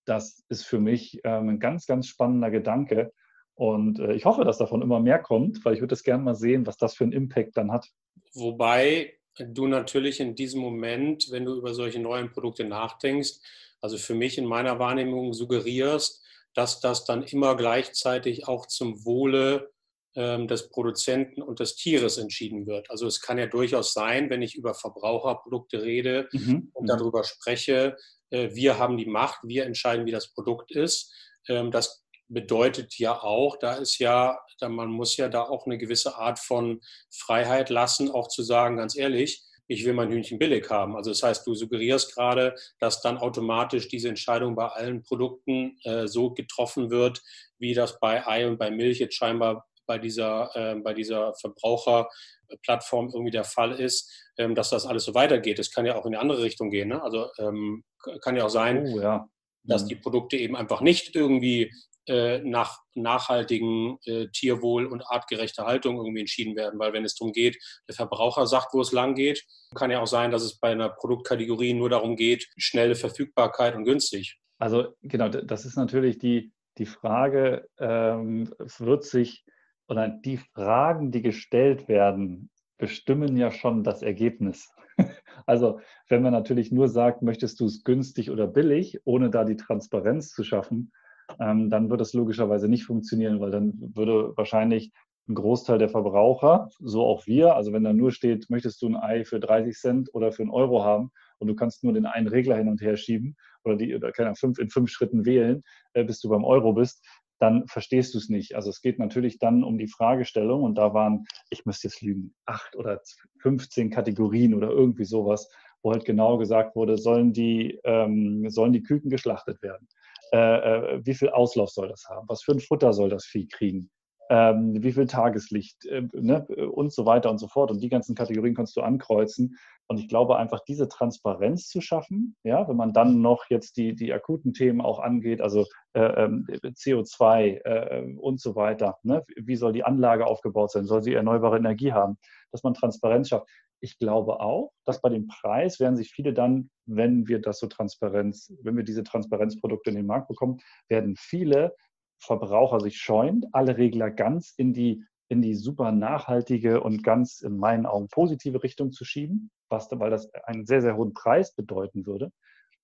Das 0.05 0.43
ist 0.49 0.65
für 0.65 0.79
mich 0.79 1.19
ähm, 1.23 1.49
ein 1.49 1.59
ganz, 1.59 1.85
ganz 1.85 2.07
spannender 2.07 2.51
Gedanke. 2.51 3.11
Und 3.55 3.99
äh, 3.99 4.13
ich 4.13 4.25
hoffe, 4.25 4.43
dass 4.43 4.57
davon 4.57 4.81
immer 4.81 4.99
mehr 4.99 5.19
kommt, 5.19 5.63
weil 5.65 5.75
ich 5.75 5.81
würde 5.81 5.95
es 5.95 6.03
gerne 6.03 6.23
mal 6.23 6.35
sehen, 6.35 6.65
was 6.65 6.77
das 6.77 6.95
für 6.95 7.05
einen 7.05 7.13
Impact 7.13 7.57
dann 7.57 7.71
hat. 7.71 7.87
Wobei 8.33 9.13
du 9.39 9.67
natürlich 9.67 10.19
in 10.19 10.35
diesem 10.35 10.61
Moment, 10.61 11.27
wenn 11.31 11.45
du 11.45 11.55
über 11.55 11.73
solche 11.73 11.99
neuen 11.99 12.31
Produkte 12.31 12.65
nachdenkst, 12.65 13.39
also 13.81 13.97
für 13.97 14.15
mich 14.15 14.37
in 14.37 14.45
meiner 14.45 14.79
Wahrnehmung 14.79 15.33
suggerierst, 15.33 16.23
dass 16.53 16.79
das 16.79 17.05
dann 17.05 17.23
immer 17.23 17.55
gleichzeitig 17.55 18.47
auch 18.47 18.65
zum 18.65 19.05
Wohle 19.05 19.71
ähm, 20.15 20.47
des 20.47 20.69
Produzenten 20.69 21.41
und 21.41 21.59
des 21.59 21.75
Tieres 21.75 22.17
entschieden 22.17 22.65
wird. 22.65 22.89
Also 22.89 23.05
es 23.05 23.21
kann 23.21 23.37
ja 23.37 23.47
durchaus 23.47 23.93
sein, 23.93 24.29
wenn 24.29 24.41
ich 24.41 24.55
über 24.55 24.73
Verbraucherprodukte 24.73 25.83
rede 25.83 26.29
mhm. 26.31 26.71
und 26.73 26.83
mhm. 26.83 26.87
darüber 26.87 27.23
spreche, 27.23 27.97
wir 28.29 28.79
haben 28.79 28.97
die 28.97 29.05
Macht, 29.05 29.39
wir 29.43 29.65
entscheiden, 29.65 30.05
wie 30.05 30.11
das 30.11 30.33
Produkt 30.33 30.71
ist. 30.71 31.13
Ähm, 31.47 31.71
das 31.71 32.05
bedeutet 32.27 32.97
ja 32.97 33.21
auch, 33.21 33.57
da 33.57 33.75
ist 33.75 33.99
ja, 33.99 34.39
man 34.61 34.89
muss 34.89 35.15
ja 35.17 35.29
da 35.29 35.43
auch 35.43 35.65
eine 35.65 35.77
gewisse 35.77 36.17
Art 36.17 36.39
von 36.39 36.81
Freiheit 37.11 37.69
lassen, 37.69 38.09
auch 38.09 38.27
zu 38.27 38.41
sagen, 38.41 38.77
ganz 38.77 38.95
ehrlich, 38.95 39.43
ich 39.67 39.85
will 39.85 39.93
mein 39.93 40.11
Hühnchen 40.11 40.39
billig 40.39 40.69
haben. 40.69 40.95
Also 40.95 41.11
das 41.11 41.23
heißt, 41.23 41.45
du 41.47 41.55
suggerierst 41.55 42.13
gerade, 42.13 42.55
dass 42.79 43.01
dann 43.01 43.17
automatisch 43.17 43.87
diese 43.87 44.09
Entscheidung 44.09 44.55
bei 44.55 44.67
allen 44.67 45.01
Produkten 45.03 45.77
äh, 45.83 46.07
so 46.07 46.31
getroffen 46.31 46.91
wird, 46.91 47.21
wie 47.57 47.73
das 47.73 47.99
bei 47.99 48.25
Ei 48.27 48.47
und 48.47 48.57
bei 48.57 48.69
Milch 48.69 48.99
jetzt 48.99 49.15
scheinbar 49.15 49.67
bei 49.85 49.97
dieser, 49.97 50.49
äh, 50.55 50.75
bei 50.75 50.93
dieser 50.93 51.33
Verbraucherplattform 51.35 53.11
irgendwie 53.13 53.31
der 53.31 53.43
Fall 53.43 53.73
ist, 53.79 54.11
ähm, 54.37 54.55
dass 54.55 54.69
das 54.69 54.85
alles 54.85 55.05
so 55.05 55.13
weitergeht. 55.13 55.59
Es 55.59 55.71
kann 55.71 55.85
ja 55.85 55.95
auch 55.95 56.05
in 56.05 56.11
die 56.11 56.17
andere 56.17 56.41
Richtung 56.43 56.69
gehen. 56.69 56.89
Ne? 56.89 57.01
Also 57.01 57.29
ähm, 57.39 57.83
kann 58.21 58.35
ja 58.35 58.45
auch 58.45 58.49
sein, 58.49 58.85
oh, 58.87 58.99
ja. 58.99 59.27
dass 59.63 59.83
mhm. 59.83 59.87
die 59.89 59.95
Produkte 59.95 60.37
eben 60.37 60.55
einfach 60.55 60.81
nicht 60.81 61.15
irgendwie 61.15 61.71
äh, 62.07 62.39
nach 62.39 62.81
nachhaltigen 62.93 63.97
äh, 64.05 64.27
Tierwohl 64.27 64.85
und 64.85 65.01
artgerechter 65.01 65.65
Haltung 65.65 65.97
irgendwie 65.97 66.19
entschieden 66.19 66.55
werden. 66.55 66.79
Weil 66.79 66.93
wenn 66.93 67.03
es 67.03 67.15
darum 67.15 67.31
geht, 67.33 67.57
der 67.87 67.95
Verbraucher 67.95 68.45
sagt, 68.45 68.73
wo 68.73 68.81
es 68.81 68.91
lang 68.91 69.15
geht, 69.15 69.43
kann 69.73 69.89
ja 69.89 70.01
auch 70.01 70.07
sein, 70.07 70.29
dass 70.29 70.43
es 70.43 70.59
bei 70.59 70.71
einer 70.71 70.89
Produktkategorie 70.89 71.73
nur 71.73 71.89
darum 71.89 72.15
geht, 72.15 72.47
schnelle 72.57 72.93
Verfügbarkeit 72.93 73.75
und 73.75 73.85
günstig. 73.85 74.37
Also 74.59 74.95
genau, 75.01 75.29
das 75.29 75.65
ist 75.65 75.77
natürlich 75.77 76.19
die, 76.19 76.53
die 76.77 76.85
Frage, 76.85 77.67
ähm, 77.79 78.53
wird 78.59 79.03
sich 79.03 79.43
oder 79.87 80.07
die 80.07 80.37
Fragen, 80.37 81.11
die 81.11 81.21
gestellt 81.21 81.87
werden, 81.87 82.49
bestimmen 82.77 83.37
ja 83.37 83.51
schon 83.51 83.83
das 83.83 84.01
Ergebnis. 84.01 84.69
Also 85.47 85.79
wenn 86.07 86.23
man 86.23 86.31
natürlich 86.31 86.71
nur 86.71 86.87
sagt, 86.87 87.21
möchtest 87.21 87.59
du 87.59 87.65
es 87.65 87.83
günstig 87.83 88.31
oder 88.31 88.47
billig, 88.47 88.99
ohne 89.03 89.29
da 89.29 89.43
die 89.43 89.57
Transparenz 89.57 90.31
zu 90.31 90.43
schaffen, 90.43 90.91
ähm, 91.39 91.69
dann 91.69 91.89
wird 91.89 92.01
es 92.01 92.13
logischerweise 92.13 92.67
nicht 92.67 92.85
funktionieren, 92.85 93.39
weil 93.39 93.51
dann 93.51 93.73
würde 93.93 94.35
wahrscheinlich 94.37 94.91
ein 95.27 95.35
Großteil 95.35 95.77
der 95.77 95.89
Verbraucher, 95.89 96.69
so 96.79 97.03
auch 97.03 97.25
wir, 97.25 97.55
also 97.55 97.73
wenn 97.73 97.83
da 97.83 97.93
nur 97.93 98.11
steht, 98.11 98.49
möchtest 98.49 98.81
du 98.81 98.87
ein 98.87 98.95
Ei 98.95 99.25
für 99.25 99.39
30 99.39 99.75
Cent 99.75 100.13
oder 100.13 100.31
für 100.31 100.43
einen 100.43 100.51
Euro 100.51 100.83
haben 100.83 101.11
und 101.39 101.47
du 101.47 101.55
kannst 101.55 101.83
nur 101.83 101.93
den 101.93 102.05
einen 102.05 102.27
Regler 102.27 102.55
hin 102.57 102.67
und 102.69 102.81
her 102.81 102.95
schieben 102.95 103.35
oder 103.63 103.75
die 103.75 103.95
oder 103.95 104.11
keine 104.11 104.35
fünf 104.35 104.59
in 104.59 104.69
fünf 104.69 104.89
Schritten 104.91 105.25
wählen, 105.25 105.63
äh, 105.93 106.03
bis 106.03 106.19
du 106.21 106.29
beim 106.29 106.43
Euro 106.43 106.73
bist, 106.73 107.03
dann 107.39 107.67
verstehst 107.67 108.13
du 108.13 108.17
es 108.17 108.29
nicht. 108.29 108.55
Also 108.55 108.69
es 108.69 108.81
geht 108.81 108.99
natürlich 108.99 109.39
dann 109.39 109.63
um 109.63 109.77
die 109.77 109.87
Fragestellung 109.87 110.63
und 110.63 110.75
da 110.77 110.93
waren, 110.93 111.25
ich 111.49 111.65
müsste 111.65 111.87
jetzt 111.87 112.01
lügen, 112.01 112.33
acht 112.45 112.75
oder 112.75 113.01
15 113.39 113.89
Kategorien 113.89 114.53
oder 114.53 114.69
irgendwie 114.69 115.05
sowas, 115.05 115.49
wo 115.83 115.91
halt 115.91 116.05
genau 116.05 116.37
gesagt 116.37 116.75
wurde, 116.75 116.97
sollen 116.97 117.33
die, 117.33 117.79
ähm, 117.83 118.49
sollen 118.49 118.73
die 118.73 118.83
Küken 118.83 119.09
geschlachtet 119.09 119.61
werden? 119.61 119.87
Äh, 120.33 120.37
äh, 120.37 121.05
wie 121.05 121.13
viel 121.13 121.29
Auslauf 121.29 121.69
soll 121.69 121.89
das 121.89 122.05
haben? 122.09 122.27
Was 122.27 122.43
für 122.43 122.53
ein 122.53 122.59
Futter 122.59 122.93
soll 122.93 123.09
das 123.09 123.25
Vieh 123.25 123.47
kriegen? 123.47 123.91
Ähm, 124.29 124.81
wie 124.81 124.91
viel 124.91 125.05
Tageslicht 125.05 125.85
äh, 125.85 126.01
ne? 126.13 126.47
und 126.47 126.91
so 126.91 127.05
weiter 127.05 127.29
und 127.29 127.37
so 127.37 127.47
fort. 127.47 127.69
Und 127.69 127.81
die 127.81 127.89
ganzen 127.89 128.15
Kategorien 128.15 128.55
kannst 128.55 128.75
du 128.75 128.81
ankreuzen. 128.81 129.57
Und 129.87 129.99
ich 129.99 130.07
glaube, 130.07 130.37
einfach 130.37 130.61
diese 130.61 130.87
Transparenz 130.87 131.67
zu 131.67 131.79
schaffen, 131.79 132.35
ja, 132.43 132.67
wenn 132.67 132.75
man 132.75 132.93
dann 132.93 133.21
noch 133.21 133.45
jetzt 133.49 133.77
die, 133.77 133.95
die 133.95 134.11
akuten 134.13 134.53
Themen 134.53 134.81
auch 134.81 134.99
angeht, 134.99 135.41
also 135.41 135.65
äh, 135.93 136.23
ähm, 136.23 136.47
CO2 136.47 137.61
äh, 137.63 138.15
und 138.17 138.39
so 138.41 138.55
weiter, 138.55 138.97
ne? 139.03 139.23
wie 139.35 139.55
soll 139.55 139.73
die 139.73 139.83
Anlage 139.83 140.25
aufgebaut 140.25 140.71
sein, 140.71 140.85
soll 140.85 141.03
sie 141.03 141.13
erneuerbare 141.13 141.57
Energie 141.57 141.93
haben, 141.93 142.17
dass 142.51 142.63
man 142.63 142.73
Transparenz 142.73 143.29
schafft. 143.29 143.47
Ich 143.79 143.99
glaube 143.99 144.39
auch, 144.39 144.71
dass 144.85 145.01
bei 145.01 145.09
dem 145.09 145.27
Preis 145.27 145.79
werden 145.79 145.97
sich 145.97 146.11
viele 146.11 146.33
dann, 146.33 146.71
wenn 146.87 147.27
wir 147.27 147.39
das 147.39 147.59
so 147.59 147.67
Transparenz, 147.67 148.51
wenn 148.63 148.77
wir 148.77 148.83
diese 148.83 149.03
Transparenzprodukte 149.03 149.91
in 149.91 149.97
den 149.97 150.07
Markt 150.07 150.29
bekommen, 150.29 150.59
werden 150.87 151.15
viele 151.17 151.75
Verbraucher 152.17 152.79
sich 152.79 152.97
scheuen, 152.97 153.45
alle 153.51 153.77
Regler 153.77 154.09
ganz 154.09 154.53
in 154.57 154.73
die 154.73 155.03
in 155.27 155.41
die 155.41 155.55
super 155.55 155.91
nachhaltige 155.91 156.81
und 156.81 157.03
ganz 157.03 157.41
in 157.41 157.57
meinen 157.57 157.85
Augen 157.85 158.07
positive 158.07 158.61
Richtung 158.63 158.91
zu 158.91 159.05
schieben, 159.05 159.49
was, 159.69 159.89
weil 159.91 160.11
das 160.11 160.31
einen 160.45 160.65
sehr, 160.65 160.81
sehr 160.81 160.95
hohen 160.95 161.13
Preis 161.13 161.53
bedeuten 161.53 162.05
würde. 162.05 162.31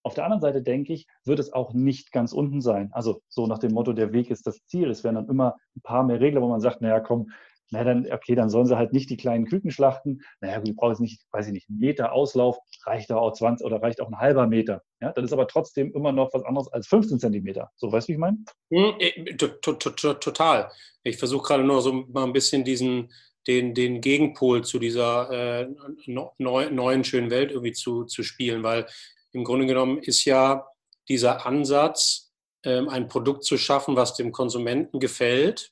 Auf 0.04 0.16
der 0.16 0.24
anderen 0.24 0.42
Seite 0.42 0.64
denke 0.64 0.94
ich, 0.94 1.08
wird 1.26 1.40
es 1.40 1.54
auch 1.54 1.74
nicht 1.74 2.12
ganz 2.12 2.34
unten 2.34 2.62
sein. 2.62 2.90
Also 2.92 3.22
so 3.28 3.46
nach 3.46 3.60
dem 3.60 3.74
Motto, 3.74 3.94
der 3.94 4.14
Weg 4.14 4.32
ist 4.32 4.48
das 4.48 4.66
Ziel. 4.66 4.90
Es 4.90 5.04
werden 5.04 5.16
dann 5.16 5.30
immer 5.30 5.58
ein 5.76 5.82
paar 5.82 6.04
mehr 6.04 6.20
Regler, 6.20 6.42
wo 6.42 6.50
man 6.50 6.60
sagt, 6.60 6.82
naja, 6.82 7.00
komm, 7.00 7.30
na 7.72 7.84
dann, 7.86 8.06
okay, 8.12 8.36
dann 8.36 8.50
sollen 8.50 8.68
sie 8.68 8.78
halt 8.78 8.92
nicht 8.94 9.10
die 9.10 9.18
kleinen 9.18 9.46
Küken 9.46 9.72
schlachten. 9.72 10.22
Naja, 10.42 10.60
du 10.60 10.74
brauchst 10.74 11.00
nicht, 11.00 11.22
weiß 11.32 11.48
ich 11.48 11.54
nicht, 11.54 11.70
einen 11.70 11.80
Meter 11.80 12.12
Auslauf, 12.12 12.58
reicht 12.86 13.12
auch 13.12 13.32
20 13.32 13.66
oder 13.66 13.82
reicht 13.82 14.02
auch 14.02 14.10
ein 14.10 14.20
halber 14.20 14.46
Meter. 14.46 14.84
Ja, 15.00 15.14
das 15.14 15.26
ist 15.26 15.34
aber 15.34 15.48
trotzdem 15.48 15.94
immer 15.94 16.12
noch 16.12 16.34
was 16.34 16.44
anderes 16.44 16.68
als 16.68 16.88
15 16.88 17.20
Zentimeter. 17.20 17.72
So, 17.78 17.92
weißt 17.92 18.08
du, 18.08 18.10
wie 18.10 18.14
ich 18.16 18.20
meine? 18.20 18.38
Hm, 18.72 18.94
äh, 19.00 19.36
total. 19.38 20.70
Ich 21.04 21.18
versuche 21.18 21.48
gerade 21.48 21.64
nur 21.64 21.82
so 21.82 21.94
mal 21.94 22.26
ein 22.26 22.34
bisschen 22.34 22.66
diesen, 22.66 23.12
den, 23.48 23.74
den 23.74 24.02
Gegenpol 24.02 24.64
zu 24.64 24.78
dieser 24.78 25.62
äh, 25.62 25.68
neuen, 26.08 27.04
schönen 27.04 27.32
Welt 27.32 27.52
irgendwie 27.52 27.72
zu, 27.72 28.04
zu 28.04 28.22
spielen, 28.22 28.64
weil 28.64 28.86
im 29.32 29.46
Grunde 29.46 29.66
genommen 29.66 29.98
ist 30.00 30.26
ja 30.26 30.68
dieser 31.08 31.46
Ansatz, 31.46 32.32
ähm, 32.64 32.90
ein 32.90 33.08
Produkt 33.08 33.44
zu 33.44 33.58
schaffen, 33.58 33.96
was 33.96 34.16
dem 34.16 34.32
Konsumenten 34.32 35.00
gefällt, 35.00 35.71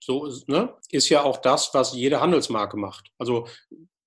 so 0.00 0.28
ne, 0.46 0.74
ist 0.90 1.08
ja 1.08 1.22
auch 1.22 1.38
das, 1.38 1.70
was 1.74 1.94
jede 1.94 2.20
Handelsmarke 2.20 2.76
macht. 2.76 3.10
Also 3.18 3.46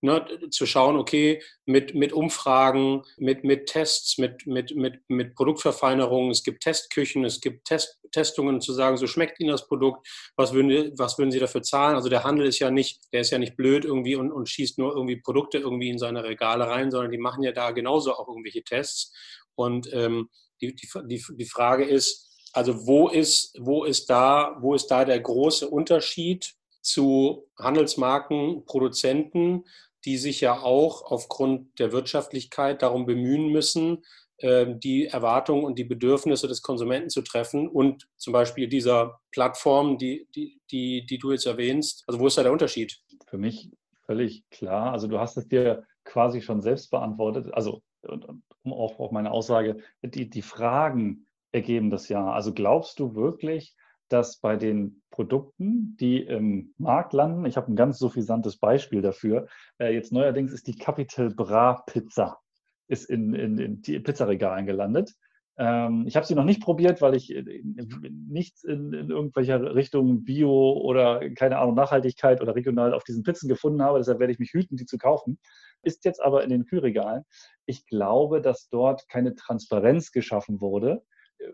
ne, 0.03 0.25
zu 0.51 0.65
schauen, 0.65 0.97
okay, 0.97 1.41
mit, 1.65 1.95
mit 1.95 2.11
Umfragen, 2.11 3.03
mit, 3.17 3.43
mit 3.43 3.67
Tests, 3.67 4.17
mit, 4.17 4.45
mit, 4.45 4.75
mit, 4.75 4.99
mit 5.07 5.33
Produktverfeinerungen, 5.33 6.29
es 6.29 6.43
gibt 6.43 6.63
Testküchen, 6.63 7.23
es 7.23 7.39
gibt 7.39 7.65
Test, 7.65 7.99
Testungen, 8.11 8.59
zu 8.59 8.73
sagen, 8.73 8.97
so 8.97 9.07
schmeckt 9.07 9.39
Ihnen 9.39 9.51
das 9.51 9.67
Produkt, 9.67 10.07
was 10.35 10.53
würden, 10.53 10.93
was 10.97 11.17
würden 11.17 11.31
Sie 11.31 11.39
dafür 11.39 11.63
zahlen? 11.63 11.95
Also 11.95 12.09
der 12.09 12.23
Handel 12.23 12.45
ist 12.45 12.59
ja 12.59 12.69
nicht, 12.69 13.01
der 13.13 13.21
ist 13.21 13.31
ja 13.31 13.39
nicht 13.39 13.55
blöd 13.55 13.85
irgendwie 13.85 14.15
und, 14.15 14.31
und 14.31 14.49
schießt 14.49 14.77
nur 14.77 14.93
irgendwie 14.93 15.15
Produkte 15.15 15.57
irgendwie 15.57 15.89
in 15.89 15.97
seine 15.97 16.23
Regale 16.23 16.67
rein, 16.67 16.91
sondern 16.91 17.11
die 17.11 17.17
machen 17.17 17.43
ja 17.43 17.53
da 17.53 17.71
genauso 17.71 18.13
auch 18.13 18.27
irgendwelche 18.27 18.63
Tests. 18.63 19.13
Und 19.55 19.91
ähm, 19.93 20.29
die, 20.61 20.75
die, 20.75 20.87
die, 21.05 21.23
die 21.37 21.45
Frage 21.45 21.85
ist, 21.85 22.32
also 22.53 22.85
wo 22.85 23.09
ist, 23.09 23.57
wo 23.59 23.83
ist 23.83 24.09
da, 24.09 24.57
wo 24.61 24.75
ist 24.75 24.87
da 24.87 25.05
der 25.05 25.19
große 25.19 25.67
Unterschied 25.67 26.53
zu 26.81 27.47
Handelsmarken, 27.57 28.65
Produzenten, 28.65 29.65
die 30.05 30.17
sich 30.17 30.41
ja 30.41 30.61
auch 30.61 31.03
aufgrund 31.03 31.79
der 31.79 31.91
Wirtschaftlichkeit 31.91 32.81
darum 32.81 33.05
bemühen 33.05 33.47
müssen, 33.47 34.03
ähm, 34.39 34.79
die 34.79 35.05
Erwartungen 35.05 35.63
und 35.63 35.79
die 35.79 35.83
Bedürfnisse 35.83 36.47
des 36.47 36.61
Konsumenten 36.61 37.09
zu 37.09 37.21
treffen 37.21 37.67
und 37.67 38.07
zum 38.17 38.33
Beispiel 38.33 38.67
dieser 38.67 39.19
Plattform, 39.31 39.97
die, 39.97 40.27
die, 40.35 40.59
die, 40.69 41.05
die 41.05 41.17
du 41.17 41.31
jetzt 41.31 41.45
erwähnst. 41.45 42.03
Also 42.07 42.19
wo 42.19 42.27
ist 42.27 42.37
da 42.37 42.43
der 42.43 42.51
Unterschied? 42.51 42.99
Für 43.27 43.37
mich 43.37 43.71
völlig 44.05 44.43
klar. 44.49 44.91
Also 44.91 45.07
du 45.07 45.19
hast 45.19 45.37
es 45.37 45.47
dir 45.47 45.85
quasi 46.03 46.41
schon 46.41 46.61
selbst 46.61 46.91
beantwortet. 46.91 47.53
Also 47.53 47.81
um 48.63 48.73
auch 48.73 48.99
auf 48.99 49.11
meine 49.11 49.31
Aussage, 49.31 49.77
die, 50.01 50.29
die 50.29 50.41
Fragen, 50.41 51.25
ergeben 51.53 51.89
das 51.89 52.09
ja. 52.09 52.31
Also 52.31 52.53
glaubst 52.53 52.99
du 52.99 53.15
wirklich, 53.15 53.75
dass 54.09 54.39
bei 54.39 54.57
den 54.57 55.01
Produkten, 55.11 55.95
die 55.99 56.21
im 56.21 56.73
Markt 56.77 57.13
landen, 57.13 57.45
ich 57.45 57.57
habe 57.57 57.71
ein 57.71 57.75
ganz 57.75 57.97
suffisantes 57.97 58.57
Beispiel 58.57 59.01
dafür, 59.01 59.47
äh, 59.79 59.93
jetzt 59.93 60.11
neuerdings 60.11 60.51
ist 60.51 60.67
die 60.67 60.77
Capital 60.77 61.29
Bra 61.29 61.83
Pizza, 61.87 62.39
ist 62.87 63.09
in, 63.09 63.33
in, 63.33 63.57
in 63.57 63.81
die 63.81 63.99
Pizzaregalen 63.99 64.65
gelandet. 64.65 65.13
Ähm, 65.57 66.05
ich 66.07 66.15
habe 66.15 66.25
sie 66.25 66.35
noch 66.35 66.45
nicht 66.45 66.61
probiert, 66.61 67.01
weil 67.01 67.15
ich 67.15 67.33
nichts 68.27 68.63
in, 68.63 68.91
in, 68.91 69.09
irgendwelcher 69.11 69.75
Richtung 69.75 70.23
Bio 70.23 70.73
oder 70.73 71.29
keine 71.31 71.59
Ahnung, 71.59 71.75
Nachhaltigkeit 71.75 72.41
oder 72.41 72.55
regional 72.55 72.93
auf 72.93 73.03
diesen 73.03 73.23
Pizzen 73.23 73.47
gefunden 73.47 73.83
habe. 73.83 73.99
Deshalb 73.99 74.19
werde 74.19 74.33
ich 74.33 74.39
mich 74.39 74.53
hüten, 74.53 74.77
die 74.77 74.85
zu 74.85 74.97
kaufen. 74.97 75.39
Ist 75.83 76.05
jetzt 76.05 76.21
aber 76.21 76.43
in 76.43 76.49
den 76.49 76.65
Kühlregalen. 76.65 77.23
Ich 77.67 77.85
glaube, 77.85 78.41
dass 78.41 78.69
dort 78.69 79.07
keine 79.09 79.35
Transparenz 79.35 80.11
geschaffen 80.11 80.59
wurde 80.59 81.03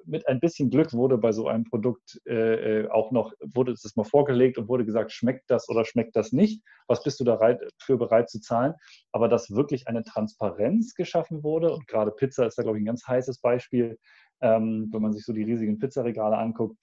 mit 0.06 0.28
ein 0.28 0.40
bisschen 0.40 0.70
Glück 0.70 0.94
wurde 0.94 1.18
bei 1.18 1.32
so 1.32 1.48
einem 1.48 1.64
Produkt 1.64 2.20
äh, 2.26 2.84
äh 2.84 2.90
auch 2.90 3.12
noch, 3.12 3.34
wurde 3.54 3.72
es 3.72 3.96
mal 3.96 4.04
vorgelegt 4.04 4.58
und 4.58 4.68
wurde 4.68 4.86
gesagt, 4.86 5.12
schmeckt 5.12 5.50
das 5.50 5.70
oder 5.70 5.86
schmeckt 5.86 6.16
das 6.16 6.32
nicht? 6.32 6.64
Was 6.88 7.04
bist 7.04 7.20
du 7.20 7.24
dafür 7.24 7.98
bereit 7.98 8.30
zu 8.30 8.40
zahlen? 8.40 8.74
Aber 9.12 9.28
dass 9.28 9.52
wirklich 9.52 9.88
eine 9.88 10.04
Transparenz 10.04 10.94
geschaffen 10.94 11.44
wurde 11.44 11.72
und 11.72 11.88
gerade 11.88 12.12
Pizza 12.12 12.46
ist 12.46 12.58
da, 12.58 12.64
glaube 12.64 12.78
ich, 12.78 12.84
ein 12.84 12.88
ganz 12.88 13.08
heißes 13.08 13.40
Beispiel, 13.40 13.98
ähm, 14.42 14.90
wenn 14.92 15.02
man 15.02 15.14
sich 15.14 15.26
so 15.26 15.34
die 15.34 15.44
riesigen 15.44 15.80
Pizzaregale 15.80 16.38
anguckt, 16.38 16.78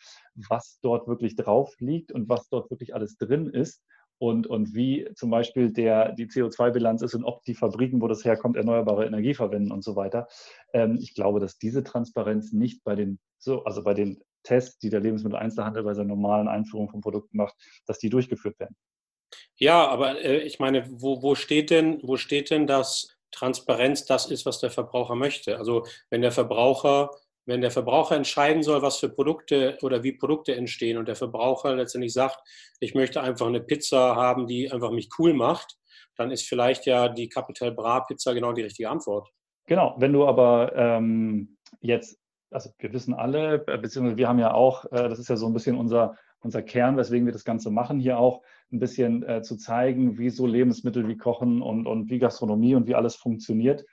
was 0.48 0.78
dort 0.82 1.08
wirklich 1.08 1.36
drauf 1.36 1.74
liegt 1.78 2.12
und 2.12 2.28
was 2.28 2.48
dort 2.48 2.70
wirklich 2.70 2.94
alles 2.94 3.16
drin 3.16 3.48
ist 3.50 3.82
und, 4.18 4.46
und 4.46 4.74
wie 4.74 5.08
zum 5.14 5.30
Beispiel 5.30 5.72
der, 5.72 6.12
die 6.12 6.26
CO2-Bilanz 6.26 7.02
ist 7.02 7.14
und 7.14 7.24
ob 7.24 7.42
die 7.44 7.54
Fabriken, 7.54 8.00
wo 8.00 8.08
das 8.08 8.24
herkommt, 8.24 8.56
erneuerbare 8.56 9.06
Energie 9.06 9.34
verwenden 9.34 9.72
und 9.72 9.84
so 9.84 9.96
weiter. 9.96 10.26
Ähm, 10.72 10.98
ich 11.00 11.14
glaube, 11.14 11.40
dass 11.40 11.58
diese 11.58 11.84
Transparenz 11.84 12.52
nicht 12.52 12.82
bei 12.84 12.94
den, 12.94 13.18
so, 13.38 13.64
also 13.64 13.82
bei 13.82 13.94
den 13.94 14.22
Tests, 14.42 14.78
die 14.78 14.90
der 14.90 15.00
Lebensmitteleinzelhandel 15.00 15.82
bei 15.82 15.94
seiner 15.94 16.08
normalen 16.08 16.48
Einführung 16.48 16.88
von 16.88 17.00
Produkten 17.00 17.36
macht, 17.36 17.54
dass 17.86 17.98
die 17.98 18.10
durchgeführt 18.10 18.58
werden. 18.58 18.76
Ja, 19.56 19.86
aber 19.88 20.22
äh, 20.22 20.38
ich 20.38 20.58
meine, 20.58 20.88
wo, 20.90 21.22
wo, 21.22 21.34
steht 21.34 21.70
denn, 21.70 22.00
wo 22.02 22.16
steht 22.16 22.50
denn, 22.50 22.66
dass 22.66 23.16
Transparenz 23.32 24.06
das 24.06 24.30
ist, 24.30 24.46
was 24.46 24.60
der 24.60 24.70
Verbraucher 24.70 25.14
möchte? 25.14 25.58
Also 25.58 25.84
wenn 26.10 26.22
der 26.22 26.32
Verbraucher 26.32 27.10
wenn 27.46 27.60
der 27.60 27.70
Verbraucher 27.70 28.16
entscheiden 28.16 28.62
soll, 28.62 28.82
was 28.82 28.98
für 28.98 29.08
Produkte 29.08 29.78
oder 29.82 30.02
wie 30.02 30.12
Produkte 30.12 30.54
entstehen 30.54 30.98
und 30.98 31.06
der 31.08 31.16
Verbraucher 31.16 31.74
letztendlich 31.76 32.12
sagt, 32.12 32.38
ich 32.80 32.94
möchte 32.94 33.22
einfach 33.22 33.46
eine 33.46 33.60
Pizza 33.60 34.16
haben, 34.16 34.46
die 34.46 34.70
einfach 34.70 34.90
mich 34.90 35.08
cool 35.18 35.32
macht, 35.32 35.78
dann 36.16 36.30
ist 36.30 36.48
vielleicht 36.48 36.86
ja 36.86 37.08
die 37.08 37.28
Capital 37.28 37.72
Bra 37.72 38.00
Pizza 38.00 38.34
genau 38.34 38.52
die 38.52 38.62
richtige 38.62 38.90
Antwort. 38.90 39.30
Genau, 39.66 39.94
wenn 39.98 40.12
du 40.12 40.26
aber 40.26 40.72
ähm, 40.76 41.56
jetzt, 41.80 42.18
also 42.50 42.70
wir 42.78 42.92
wissen 42.92 43.14
alle, 43.14 43.64
äh, 43.66 43.78
beziehungsweise 43.78 44.16
wir 44.16 44.28
haben 44.28 44.38
ja 44.38 44.52
auch, 44.52 44.84
äh, 44.86 45.08
das 45.08 45.18
ist 45.18 45.28
ja 45.28 45.36
so 45.36 45.46
ein 45.46 45.52
bisschen 45.52 45.76
unser, 45.76 46.16
unser 46.40 46.62
Kern, 46.62 46.96
weswegen 46.96 47.26
wir 47.26 47.32
das 47.32 47.44
Ganze 47.44 47.70
machen, 47.70 47.98
hier 47.98 48.18
auch 48.18 48.42
ein 48.72 48.78
bisschen 48.78 49.22
äh, 49.22 49.42
zu 49.42 49.56
zeigen, 49.56 50.18
wie 50.18 50.30
so 50.30 50.46
Lebensmittel 50.46 51.06
wie 51.08 51.16
Kochen 51.16 51.62
und, 51.62 51.86
und 51.86 52.10
wie 52.10 52.18
Gastronomie 52.18 52.74
und 52.74 52.86
wie 52.86 52.94
alles 52.94 53.16
funktioniert, 53.16 53.84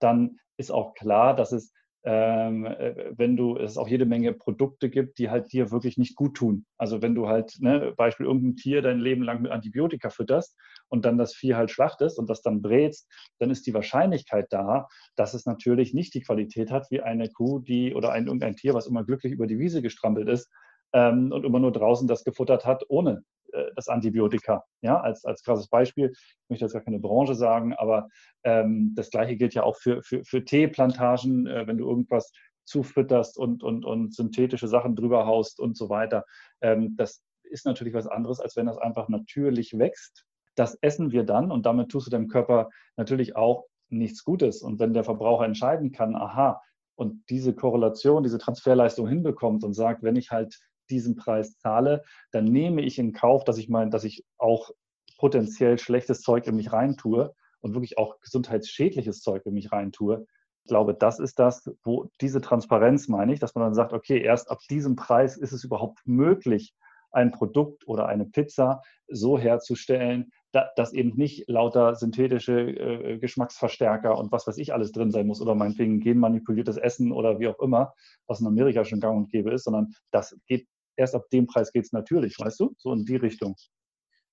dann 0.00 0.38
ist 0.56 0.70
auch 0.70 0.94
klar, 0.94 1.34
dass 1.34 1.52
es 1.52 1.72
wenn 2.06 3.36
du 3.36 3.56
es 3.56 3.76
auch 3.76 3.88
jede 3.88 4.06
Menge 4.06 4.32
Produkte 4.32 4.90
gibt, 4.90 5.18
die 5.18 5.28
halt 5.28 5.52
dir 5.52 5.72
wirklich 5.72 5.98
nicht 5.98 6.14
gut 6.14 6.36
tun. 6.36 6.64
Also 6.78 7.02
wenn 7.02 7.16
du 7.16 7.26
halt, 7.26 7.56
ne, 7.58 7.94
Beispiel 7.96 8.26
irgendein 8.26 8.56
Tier 8.56 8.80
dein 8.80 9.00
Leben 9.00 9.22
lang 9.22 9.42
mit 9.42 9.50
Antibiotika 9.50 10.10
fütterst 10.10 10.56
und 10.88 11.04
dann 11.04 11.18
das 11.18 11.34
Vieh 11.34 11.54
halt 11.54 11.70
schlachtest 11.70 12.18
und 12.18 12.30
das 12.30 12.42
dann 12.42 12.62
brätst, 12.62 13.10
dann 13.40 13.50
ist 13.50 13.66
die 13.66 13.74
Wahrscheinlichkeit 13.74 14.46
da, 14.50 14.86
dass 15.16 15.34
es 15.34 15.46
natürlich 15.46 15.94
nicht 15.94 16.14
die 16.14 16.22
Qualität 16.22 16.70
hat 16.70 16.90
wie 16.90 17.00
eine 17.00 17.28
Kuh, 17.28 17.58
die 17.58 17.92
oder 17.94 18.12
ein 18.12 18.26
irgendein 18.26 18.54
Tier, 18.54 18.74
was 18.74 18.86
immer 18.86 19.04
glücklich 19.04 19.32
über 19.32 19.48
die 19.48 19.58
Wiese 19.58 19.82
gestrampelt 19.82 20.28
ist 20.28 20.48
ähm, 20.92 21.32
und 21.32 21.44
immer 21.44 21.58
nur 21.58 21.72
draußen 21.72 22.06
das 22.06 22.22
gefuttert 22.22 22.64
hat, 22.64 22.84
ohne 22.88 23.10
äh, 23.10 23.35
das 23.74 23.88
Antibiotika. 23.88 24.64
Ja, 24.82 25.00
als, 25.00 25.24
als 25.24 25.42
krasses 25.42 25.68
Beispiel. 25.68 26.12
Ich 26.12 26.50
möchte 26.50 26.64
jetzt 26.64 26.74
gar 26.74 26.82
keine 26.82 26.98
Branche 26.98 27.34
sagen, 27.34 27.74
aber 27.74 28.08
ähm, 28.44 28.92
das 28.94 29.10
Gleiche 29.10 29.36
gilt 29.36 29.54
ja 29.54 29.62
auch 29.62 29.76
für, 29.76 30.02
für, 30.02 30.24
für 30.24 30.44
Teeplantagen, 30.44 31.46
äh, 31.46 31.66
wenn 31.66 31.78
du 31.78 31.88
irgendwas 31.88 32.32
zufütterst 32.64 33.38
und, 33.38 33.62
und, 33.62 33.84
und 33.84 34.14
synthetische 34.14 34.68
Sachen 34.68 34.96
drüber 34.96 35.26
haust 35.26 35.60
und 35.60 35.76
so 35.76 35.88
weiter. 35.88 36.24
Ähm, 36.60 36.96
das 36.96 37.22
ist 37.44 37.64
natürlich 37.64 37.94
was 37.94 38.06
anderes, 38.06 38.40
als 38.40 38.56
wenn 38.56 38.66
das 38.66 38.78
einfach 38.78 39.08
natürlich 39.08 39.78
wächst. 39.78 40.24
Das 40.56 40.76
essen 40.80 41.12
wir 41.12 41.24
dann 41.24 41.52
und 41.52 41.66
damit 41.66 41.90
tust 41.90 42.06
du 42.06 42.10
deinem 42.10 42.28
Körper 42.28 42.70
natürlich 42.96 43.36
auch 43.36 43.66
nichts 43.88 44.24
Gutes. 44.24 44.62
Und 44.62 44.80
wenn 44.80 44.94
der 44.94 45.04
Verbraucher 45.04 45.44
entscheiden 45.44 45.92
kann, 45.92 46.16
aha, 46.16 46.60
und 46.96 47.28
diese 47.28 47.54
Korrelation, 47.54 48.22
diese 48.22 48.38
Transferleistung 48.38 49.06
hinbekommt 49.06 49.64
und 49.64 49.74
sagt, 49.74 50.02
wenn 50.02 50.16
ich 50.16 50.30
halt 50.30 50.58
diesen 50.90 51.16
Preis 51.16 51.58
zahle, 51.58 52.02
dann 52.32 52.44
nehme 52.44 52.82
ich 52.82 52.98
in 52.98 53.12
Kauf, 53.12 53.44
dass 53.44 53.58
ich 53.58 53.68
mein, 53.68 53.90
dass 53.90 54.04
ich 54.04 54.24
auch 54.38 54.70
potenziell 55.18 55.78
schlechtes 55.78 56.20
Zeug 56.20 56.46
in 56.46 56.56
mich 56.56 56.72
reintue 56.72 57.34
und 57.60 57.74
wirklich 57.74 57.98
auch 57.98 58.20
gesundheitsschädliches 58.20 59.20
Zeug 59.20 59.44
in 59.46 59.54
mich 59.54 59.72
reintue, 59.72 60.26
Ich 60.64 60.68
glaube, 60.68 60.94
das 60.94 61.18
ist 61.18 61.38
das, 61.38 61.70
wo 61.84 62.10
diese 62.20 62.40
Transparenz 62.40 63.08
meine 63.08 63.32
ich, 63.32 63.40
dass 63.40 63.54
man 63.54 63.64
dann 63.64 63.74
sagt, 63.74 63.92
okay, 63.92 64.20
erst 64.20 64.50
ab 64.50 64.58
diesem 64.70 64.96
Preis 64.96 65.36
ist 65.36 65.52
es 65.52 65.64
überhaupt 65.64 66.00
möglich, 66.06 66.74
ein 67.12 67.30
Produkt 67.30 67.86
oder 67.88 68.06
eine 68.06 68.26
Pizza 68.26 68.82
so 69.08 69.38
herzustellen, 69.38 70.30
dass 70.76 70.92
eben 70.92 71.16
nicht 71.16 71.48
lauter 71.48 71.94
synthetische 71.94 72.60
äh, 72.60 73.18
Geschmacksverstärker 73.18 74.16
und 74.16 74.32
was 74.32 74.46
weiß 74.46 74.58
ich 74.58 74.72
alles 74.72 74.92
drin 74.92 75.10
sein 75.10 75.26
muss 75.26 75.40
oder 75.42 75.54
meinetwegen 75.54 76.00
genmanipuliertes 76.00 76.76
Essen 76.78 77.12
oder 77.12 77.38
wie 77.38 77.48
auch 77.48 77.58
immer, 77.60 77.92
was 78.26 78.40
in 78.40 78.46
Amerika 78.46 78.84
schon 78.84 79.00
gang 79.00 79.16
und 79.16 79.30
gäbe 79.30 79.52
ist, 79.52 79.64
sondern 79.64 79.92
das 80.12 80.36
geht 80.46 80.66
erst 80.96 81.14
ab 81.14 81.28
dem 81.30 81.46
Preis 81.46 81.72
geht 81.72 81.84
es 81.84 81.92
natürlich, 81.92 82.38
weißt 82.38 82.60
du, 82.60 82.74
so 82.78 82.92
in 82.92 83.04
die 83.04 83.16
Richtung. 83.16 83.56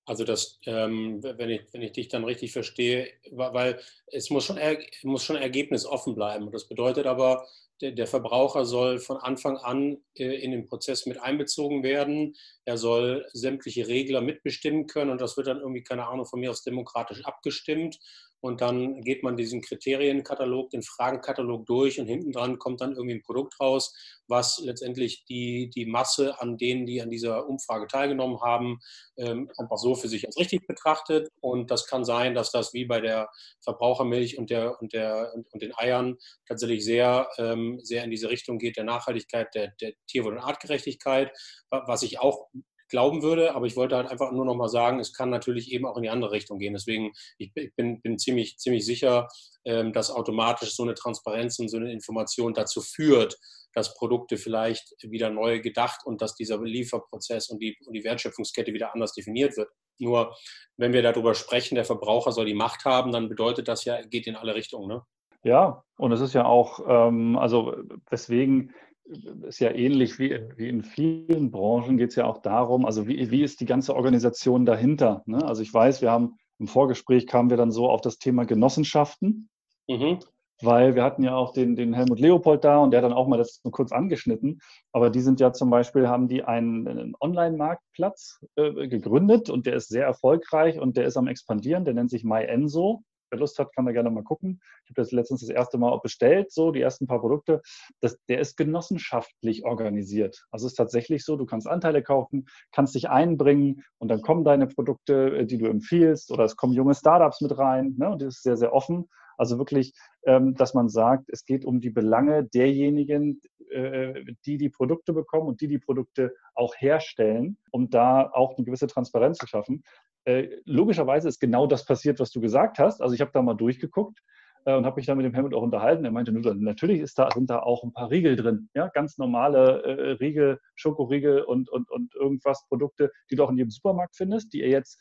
Also 0.06 0.24
das, 0.24 0.58
ähm, 0.66 1.22
wenn, 1.22 1.48
ich, 1.48 1.62
wenn 1.72 1.80
ich 1.80 1.92
dich 1.92 2.08
dann 2.08 2.24
richtig 2.24 2.52
verstehe, 2.52 3.08
weil 3.30 3.80
es 4.08 4.28
muss 4.28 4.44
schon, 4.44 4.58
muss 5.02 5.24
schon 5.24 5.36
ergebnisoffen 5.36 6.14
bleiben. 6.14 6.50
Das 6.52 6.68
bedeutet 6.68 7.06
aber, 7.06 7.46
der, 7.80 7.92
der 7.92 8.06
Verbraucher 8.06 8.66
soll 8.66 8.98
von 8.98 9.16
Anfang 9.16 9.56
an 9.56 9.98
äh, 10.16 10.36
in 10.42 10.50
den 10.50 10.66
Prozess 10.66 11.06
mit 11.06 11.20
einbezogen 11.20 11.82
werden. 11.82 12.36
Er 12.64 12.76
soll 12.76 13.26
sämtliche 13.32 13.88
Regler 13.88 14.20
mitbestimmen 14.20 14.86
können 14.86 15.10
und 15.10 15.20
das 15.20 15.36
wird 15.36 15.46
dann 15.46 15.60
irgendwie, 15.60 15.82
keine 15.82 16.06
Ahnung, 16.06 16.26
von 16.26 16.40
mir 16.40 16.50
aus 16.50 16.62
demokratisch 16.62 17.24
abgestimmt. 17.24 17.98
Und 18.44 18.60
dann 18.60 19.00
geht 19.00 19.22
man 19.22 19.38
diesen 19.38 19.62
Kriterienkatalog, 19.62 20.68
den 20.68 20.82
Fragenkatalog 20.82 21.64
durch 21.64 21.98
und 21.98 22.08
hinten 22.08 22.30
dran 22.30 22.58
kommt 22.58 22.82
dann 22.82 22.92
irgendwie 22.92 23.14
ein 23.14 23.22
Produkt 23.22 23.58
raus, 23.58 23.94
was 24.28 24.60
letztendlich 24.62 25.24
die, 25.24 25.70
die 25.74 25.86
Masse 25.86 26.38
an 26.42 26.58
denen, 26.58 26.84
die 26.84 27.00
an 27.00 27.08
dieser 27.08 27.48
Umfrage 27.48 27.86
teilgenommen 27.86 28.42
haben, 28.42 28.80
ähm, 29.16 29.50
einfach 29.56 29.78
so 29.78 29.94
für 29.94 30.08
sich 30.08 30.26
als 30.26 30.36
richtig 30.36 30.66
betrachtet. 30.66 31.30
Und 31.40 31.70
das 31.70 31.86
kann 31.86 32.04
sein, 32.04 32.34
dass 32.34 32.50
das 32.50 32.74
wie 32.74 32.84
bei 32.84 33.00
der 33.00 33.30
Verbrauchermilch 33.62 34.36
und, 34.36 34.50
der, 34.50 34.78
und, 34.78 34.92
der, 34.92 35.32
und, 35.34 35.62
den 35.62 35.74
Eiern 35.78 36.18
tatsächlich 36.46 36.84
sehr, 36.84 37.30
ähm, 37.38 37.80
sehr 37.82 38.04
in 38.04 38.10
diese 38.10 38.28
Richtung 38.28 38.58
geht, 38.58 38.76
der 38.76 38.84
Nachhaltigkeit, 38.84 39.54
der, 39.54 39.72
der 39.80 39.94
Tierwohl- 40.06 40.34
und 40.34 40.44
Artgerechtigkeit, 40.44 41.32
was 41.70 42.02
ich 42.02 42.20
auch 42.20 42.50
glauben 42.94 43.22
würde, 43.22 43.56
aber 43.56 43.66
ich 43.66 43.74
wollte 43.74 43.96
halt 43.96 44.06
einfach 44.06 44.30
nur 44.30 44.44
noch 44.44 44.54
mal 44.54 44.68
sagen, 44.68 45.00
es 45.00 45.12
kann 45.12 45.28
natürlich 45.28 45.72
eben 45.72 45.84
auch 45.84 45.96
in 45.96 46.04
die 46.04 46.10
andere 46.10 46.30
Richtung 46.30 46.60
gehen. 46.60 46.74
Deswegen, 46.74 47.10
ich 47.38 47.52
bin, 47.52 48.00
bin 48.00 48.18
ziemlich, 48.20 48.56
ziemlich 48.58 48.86
sicher, 48.86 49.26
ähm, 49.64 49.92
dass 49.92 50.12
automatisch 50.12 50.76
so 50.76 50.84
eine 50.84 50.94
Transparenz 50.94 51.58
und 51.58 51.68
so 51.68 51.76
eine 51.76 51.92
Information 51.92 52.54
dazu 52.54 52.80
führt, 52.80 53.36
dass 53.72 53.94
Produkte 53.94 54.36
vielleicht 54.36 54.94
wieder 55.02 55.28
neu 55.28 55.60
gedacht 55.60 56.02
und 56.04 56.22
dass 56.22 56.36
dieser 56.36 56.62
Lieferprozess 56.62 57.50
und 57.50 57.58
die, 57.58 57.76
und 57.84 57.94
die 57.94 58.04
Wertschöpfungskette 58.04 58.72
wieder 58.72 58.94
anders 58.94 59.12
definiert 59.12 59.56
wird. 59.56 59.70
Nur 59.98 60.36
wenn 60.76 60.92
wir 60.92 61.02
darüber 61.02 61.34
sprechen, 61.34 61.74
der 61.74 61.84
Verbraucher 61.84 62.30
soll 62.30 62.46
die 62.46 62.54
Macht 62.54 62.84
haben, 62.84 63.10
dann 63.10 63.28
bedeutet 63.28 63.66
das 63.66 63.84
ja, 63.84 64.02
geht 64.02 64.28
in 64.28 64.36
alle 64.36 64.54
Richtungen. 64.54 64.86
Ne? 64.86 65.02
Ja, 65.42 65.82
und 65.96 66.12
es 66.12 66.20
ist 66.20 66.32
ja 66.32 66.44
auch, 66.44 66.78
ähm, 66.88 67.36
also 67.36 67.74
weswegen 68.08 68.72
ist 69.04 69.60
ja 69.60 69.70
ähnlich 69.70 70.18
wie, 70.18 70.40
wie 70.56 70.68
in 70.68 70.82
vielen 70.82 71.50
Branchen, 71.50 71.98
geht 71.98 72.10
es 72.10 72.16
ja 72.16 72.24
auch 72.24 72.38
darum, 72.38 72.86
also 72.86 73.06
wie, 73.06 73.30
wie 73.30 73.42
ist 73.42 73.60
die 73.60 73.66
ganze 73.66 73.94
Organisation 73.94 74.64
dahinter? 74.64 75.22
Ne? 75.26 75.44
Also 75.44 75.62
ich 75.62 75.72
weiß, 75.72 76.00
wir 76.02 76.10
haben 76.10 76.36
im 76.58 76.66
Vorgespräch 76.66 77.26
kamen 77.26 77.50
wir 77.50 77.56
dann 77.56 77.70
so 77.70 77.88
auf 77.88 78.00
das 78.00 78.18
Thema 78.18 78.44
Genossenschaften, 78.44 79.48
mhm. 79.88 80.20
weil 80.62 80.94
wir 80.94 81.02
hatten 81.02 81.22
ja 81.22 81.36
auch 81.36 81.52
den, 81.52 81.76
den 81.76 81.92
Helmut 81.92 82.20
Leopold 82.20 82.64
da 82.64 82.78
und 82.78 82.92
der 82.92 82.98
hat 82.98 83.04
dann 83.04 83.16
auch 83.16 83.26
mal 83.26 83.36
das 83.36 83.60
kurz 83.70 83.92
angeschnitten. 83.92 84.60
Aber 84.92 85.10
die 85.10 85.20
sind 85.20 85.40
ja 85.40 85.52
zum 85.52 85.68
Beispiel, 85.68 86.08
haben 86.08 86.28
die 86.28 86.44
einen, 86.44 86.86
einen 86.88 87.14
Online-Marktplatz 87.20 88.40
äh, 88.56 88.88
gegründet 88.88 89.50
und 89.50 89.66
der 89.66 89.74
ist 89.74 89.88
sehr 89.88 90.06
erfolgreich 90.06 90.78
und 90.78 90.96
der 90.96 91.04
ist 91.04 91.16
am 91.16 91.26
expandieren, 91.26 91.84
der 91.84 91.94
nennt 91.94 92.10
sich 92.10 92.24
MyEnso. 92.24 93.02
Wer 93.34 93.40
Lust 93.40 93.58
hat, 93.58 93.74
kann 93.74 93.84
da 93.84 93.90
gerne 93.90 94.10
mal 94.10 94.22
gucken. 94.22 94.60
Ich 94.84 94.90
habe 94.90 95.02
das 95.02 95.10
letztens 95.10 95.40
das 95.40 95.50
erste 95.50 95.76
Mal 95.76 95.98
bestellt, 95.98 96.52
so 96.52 96.70
die 96.70 96.80
ersten 96.80 97.08
paar 97.08 97.20
Produkte. 97.20 97.62
Das, 98.00 98.16
der 98.28 98.38
ist 98.38 98.56
genossenschaftlich 98.56 99.64
organisiert. 99.64 100.44
Also 100.52 100.66
es 100.66 100.74
ist 100.74 100.76
tatsächlich 100.76 101.24
so, 101.24 101.36
du 101.36 101.44
kannst 101.44 101.66
Anteile 101.66 102.04
kaufen, 102.04 102.46
kannst 102.70 102.94
dich 102.94 103.10
einbringen 103.10 103.82
und 103.98 104.06
dann 104.06 104.22
kommen 104.22 104.44
deine 104.44 104.68
Produkte, 104.68 105.38
äh, 105.38 105.46
die 105.46 105.58
du 105.58 105.66
empfiehlst, 105.66 106.30
oder 106.30 106.44
es 106.44 106.54
kommen 106.54 106.74
junge 106.74 106.94
Startups 106.94 107.40
mit 107.40 107.58
rein. 107.58 107.96
Ne? 107.98 108.10
Und 108.10 108.22
das 108.22 108.36
ist 108.36 108.42
sehr, 108.44 108.56
sehr 108.56 108.72
offen. 108.72 109.08
Also 109.36 109.58
wirklich, 109.58 109.94
ähm, 110.26 110.54
dass 110.54 110.74
man 110.74 110.88
sagt, 110.88 111.24
es 111.28 111.44
geht 111.44 111.64
um 111.64 111.80
die 111.80 111.90
Belange 111.90 112.44
derjenigen, 112.44 113.40
äh, 113.70 114.22
die 114.46 114.58
die 114.58 114.70
Produkte 114.70 115.12
bekommen 115.12 115.48
und 115.48 115.60
die 115.60 115.66
die 115.66 115.80
Produkte 115.80 116.32
auch 116.54 116.74
herstellen, 116.78 117.58
um 117.72 117.90
da 117.90 118.30
auch 118.32 118.56
eine 118.56 118.64
gewisse 118.64 118.86
Transparenz 118.86 119.38
zu 119.38 119.48
schaffen. 119.48 119.82
Äh, 120.24 120.48
logischerweise 120.64 121.28
ist 121.28 121.40
genau 121.40 121.66
das 121.66 121.84
passiert, 121.84 122.18
was 122.20 122.30
du 122.30 122.40
gesagt 122.40 122.78
hast. 122.78 123.02
Also 123.02 123.14
ich 123.14 123.20
habe 123.20 123.30
da 123.32 123.42
mal 123.42 123.54
durchgeguckt 123.54 124.20
äh, 124.64 124.74
und 124.74 124.86
habe 124.86 124.96
mich 124.96 125.06
da 125.06 125.14
mit 125.14 125.26
dem 125.26 125.34
Helmut 125.34 125.54
auch 125.54 125.62
unterhalten. 125.62 126.04
Er 126.04 126.10
meinte, 126.10 126.32
nur, 126.32 126.54
natürlich 126.54 127.00
ist 127.00 127.18
da, 127.18 127.28
sind 127.30 127.50
da 127.50 127.60
auch 127.60 127.84
ein 127.84 127.92
paar 127.92 128.10
Riegel 128.10 128.36
drin, 128.36 128.68
ja, 128.74 128.88
ganz 128.88 129.18
normale 129.18 129.82
äh, 129.82 130.10
Riegel, 130.12 130.60
Schokoriegel 130.74 131.42
und, 131.42 131.68
und, 131.70 131.90
und 131.90 132.14
irgendwas 132.14 132.66
Produkte, 132.68 133.10
die 133.30 133.36
du 133.36 133.44
auch 133.44 133.50
in 133.50 133.58
jedem 133.58 133.70
Supermarkt 133.70 134.16
findest, 134.16 134.52
die 134.52 134.60
jetzt, 134.60 135.00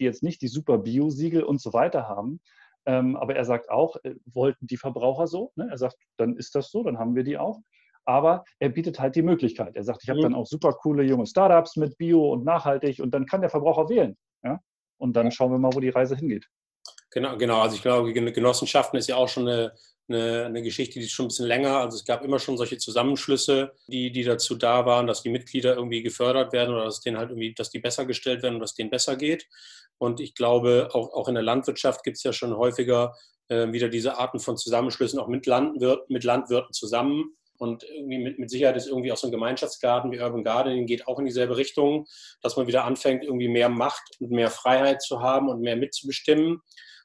die 0.00 0.04
jetzt 0.04 0.22
nicht 0.22 0.42
die 0.42 0.48
super 0.48 0.78
Bio-Siegel 0.78 1.42
und 1.42 1.60
so 1.60 1.72
weiter 1.72 2.08
haben. 2.08 2.40
Ähm, 2.86 3.16
aber 3.16 3.34
er 3.34 3.44
sagt 3.44 3.70
auch, 3.70 3.96
äh, 4.04 4.14
wollten 4.26 4.66
die 4.66 4.76
Verbraucher 4.76 5.26
so? 5.26 5.52
Ne? 5.56 5.68
Er 5.70 5.78
sagt, 5.78 5.96
dann 6.16 6.36
ist 6.36 6.54
das 6.54 6.70
so, 6.70 6.82
dann 6.82 6.98
haben 6.98 7.14
wir 7.14 7.24
die 7.24 7.38
auch. 7.38 7.60
Aber 8.04 8.44
er 8.60 8.68
bietet 8.68 9.00
halt 9.00 9.16
die 9.16 9.22
Möglichkeit. 9.22 9.74
Er 9.74 9.82
sagt, 9.82 10.04
ich 10.04 10.08
habe 10.08 10.20
mhm. 10.20 10.24
dann 10.24 10.34
auch 10.34 10.46
super 10.46 10.72
coole 10.72 11.02
junge 11.02 11.26
Startups 11.26 11.76
mit 11.76 11.98
Bio 11.98 12.32
und 12.32 12.44
nachhaltig 12.44 13.00
und 13.00 13.12
dann 13.12 13.26
kann 13.26 13.40
der 13.40 13.50
Verbraucher 13.50 13.88
wählen. 13.88 14.16
Ja? 14.46 14.60
Und 14.98 15.14
dann 15.14 15.30
schauen 15.30 15.50
wir 15.50 15.58
mal, 15.58 15.74
wo 15.74 15.80
die 15.80 15.90
Reise 15.90 16.16
hingeht. 16.16 16.46
Genau, 17.10 17.36
genau. 17.36 17.60
Also 17.60 17.76
ich 17.76 17.82
glaube, 17.82 18.12
Genossenschaften 18.12 18.98
ist 18.98 19.08
ja 19.08 19.16
auch 19.16 19.28
schon 19.28 19.48
eine, 19.48 19.72
eine, 20.08 20.44
eine, 20.46 20.62
Geschichte, 20.62 20.98
die 20.98 21.06
ist 21.06 21.12
schon 21.12 21.26
ein 21.26 21.28
bisschen 21.28 21.46
länger. 21.46 21.78
Also 21.78 21.96
es 21.96 22.04
gab 22.04 22.22
immer 22.22 22.38
schon 22.38 22.56
solche 22.56 22.78
Zusammenschlüsse, 22.78 23.72
die, 23.88 24.12
die 24.12 24.22
dazu 24.22 24.54
da 24.54 24.86
waren, 24.86 25.06
dass 25.06 25.22
die 25.22 25.30
Mitglieder 25.30 25.74
irgendwie 25.74 26.02
gefördert 26.02 26.52
werden 26.52 26.74
oder 26.74 26.84
dass 26.84 27.00
denen 27.00 27.18
halt 27.18 27.30
irgendwie, 27.30 27.54
dass 27.54 27.70
die 27.70 27.80
besser 27.80 28.06
gestellt 28.06 28.42
werden 28.42 28.56
und 28.56 28.60
dass 28.60 28.74
denen 28.74 28.90
besser 28.90 29.16
geht. 29.16 29.46
Und 29.98 30.20
ich 30.20 30.34
glaube, 30.34 30.90
auch, 30.92 31.12
auch 31.12 31.28
in 31.28 31.34
der 31.34 31.42
Landwirtschaft 31.42 32.04
gibt 32.04 32.18
es 32.18 32.22
ja 32.22 32.32
schon 32.32 32.56
häufiger 32.56 33.14
äh, 33.48 33.72
wieder 33.72 33.88
diese 33.88 34.18
Arten 34.18 34.38
von 34.38 34.56
Zusammenschlüssen, 34.56 35.18
auch 35.18 35.28
mit, 35.28 35.46
Landwirt, 35.46 36.08
mit 36.10 36.24
Landwirten 36.24 36.72
zusammen 36.72 37.36
und 37.58 37.84
irgendwie 37.84 38.18
mit, 38.18 38.38
mit 38.38 38.50
Sicherheit 38.50 38.76
ist 38.76 38.86
irgendwie 38.86 39.12
auch 39.12 39.16
so 39.16 39.28
ein 39.28 39.32
Gemeinschaftsgarten 39.32 40.10
wie 40.12 40.20
Urban 40.20 40.44
Gardening 40.44 40.86
geht 40.86 41.06
auch 41.06 41.18
in 41.18 41.26
dieselbe 41.26 41.56
Richtung, 41.56 42.06
dass 42.42 42.56
man 42.56 42.66
wieder 42.66 42.84
anfängt, 42.84 43.24
irgendwie 43.24 43.48
mehr 43.48 43.68
Macht 43.68 44.02
und 44.20 44.30
mehr 44.30 44.50
Freiheit 44.50 45.02
zu 45.02 45.20
haben 45.20 45.48
und 45.48 45.60
mehr 45.60 45.76
mitzubestimmen. 45.76 46.60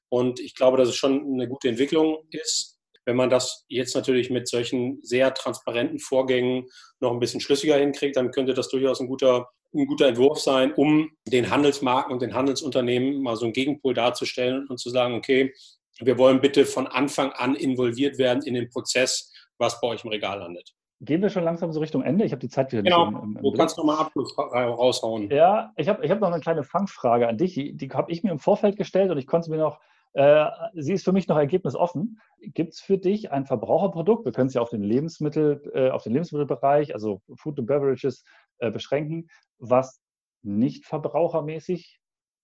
Und 0.10 0.40
ich 0.40 0.56
glaube, 0.56 0.78
dass 0.78 0.90
es 0.90 0.96
schon 0.96 1.34
eine 1.34 1.48
gute 1.48 1.70
Entwicklung 1.70 2.18
ist. 2.32 2.78
Wenn 3.06 3.16
man 3.16 3.30
das 3.30 3.66
jetzt 3.68 3.96
natürlich 3.96 4.30
mit 4.30 4.48
solchen 4.48 5.00
sehr 5.02 5.34
transparenten 5.34 6.00
Vorgängen 6.00 6.68
noch 7.00 7.12
ein 7.12 7.20
bisschen 7.20 7.42
schlüssiger 7.42 7.78
hinkriegt, 7.78 8.16
dann 8.16 8.32
könnte 8.32 8.54
das 8.54 8.70
durchaus 8.70 9.00
ein 9.00 9.08
guter, 9.08 9.50
ein 9.74 9.88
guter 9.88 10.08
Entwurf 10.08 10.40
sein, 10.40 10.74
um 10.74 11.10
den 11.26 11.50
Handelsmarken 11.50 12.14
und 12.14 12.22
den 12.22 12.34
Handelsunternehmen 12.34 13.22
mal 13.24 13.36
so 13.38 13.46
einen 13.46 13.54
Gegenpol 13.54 13.94
darzustellen 13.94 14.68
und 14.68 14.80
zu 14.80 14.90
sagen, 14.90 15.16
okay, 15.16 15.54
wir 16.00 16.18
wollen 16.18 16.42
bitte 16.42 16.66
von 16.66 16.88
Anfang 16.88 17.32
an 17.32 17.56
involviert 17.56 18.18
werden 18.18 18.44
in 18.44 18.54
den 18.54 18.70
Prozess, 18.70 19.31
was 19.62 19.80
bei 19.80 19.88
euch 19.88 20.04
im 20.04 20.10
Regal 20.10 20.40
landet. 20.40 20.76
Gehen 21.00 21.22
wir 21.22 21.30
schon 21.30 21.44
langsam 21.44 21.72
so 21.72 21.80
Richtung 21.80 22.04
Ende? 22.04 22.26
Ich 22.26 22.32
habe 22.32 22.42
die 22.42 22.50
Zeit 22.50 22.72
wieder 22.72 22.84
genau. 22.84 23.10
nicht. 23.10 23.38
Genau, 23.38 23.52
du 23.52 23.58
kannst 23.58 23.78
nochmal 23.78 23.98
Abschluss 23.98 24.38
raushauen. 24.38 25.32
Ja, 25.32 25.72
ich 25.78 25.88
habe 25.88 26.06
ich 26.06 26.12
hab 26.12 26.20
noch 26.20 26.32
eine 26.32 26.42
kleine 26.42 26.64
Fangfrage 26.64 27.28
an 27.28 27.38
dich. 27.38 27.54
Die, 27.54 27.76
die 27.76 27.90
habe 27.90 28.12
ich 28.12 28.24
mir 28.24 28.32
im 28.32 28.40
Vorfeld 28.40 28.76
gestellt 28.78 29.10
und 29.10 29.18
ich 29.18 29.26
konnte 29.26 29.50
mir 29.50 29.58
noch, 29.58 29.80
äh, 30.14 30.46
sie 30.76 30.94
ist 30.94 31.06
für 31.06 31.12
mich 31.12 31.28
noch 31.28 31.38
ergebnisoffen. 31.38 32.20
Gibt 32.42 32.74
es 32.74 32.82
für 32.82 33.00
dich 33.00 33.32
ein 33.32 33.46
Verbraucherprodukt? 33.46 34.26
Wir 34.26 34.32
können 34.32 34.48
es 34.48 34.54
ja 34.54 34.62
auf 34.62 34.70
den 34.70 34.84
Lebensmittel, 34.84 35.72
äh, 35.74 35.90
auf 35.90 36.04
den 36.04 36.14
Lebensmittelbereich, 36.14 36.94
also 36.94 37.22
Food 37.36 37.58
and 37.58 37.68
Beverages, 37.68 38.24
äh, 38.60 38.70
beschränken, 38.70 39.28
was 39.58 40.02
nicht 40.44 40.86
verbrauchermäßig 40.86 42.00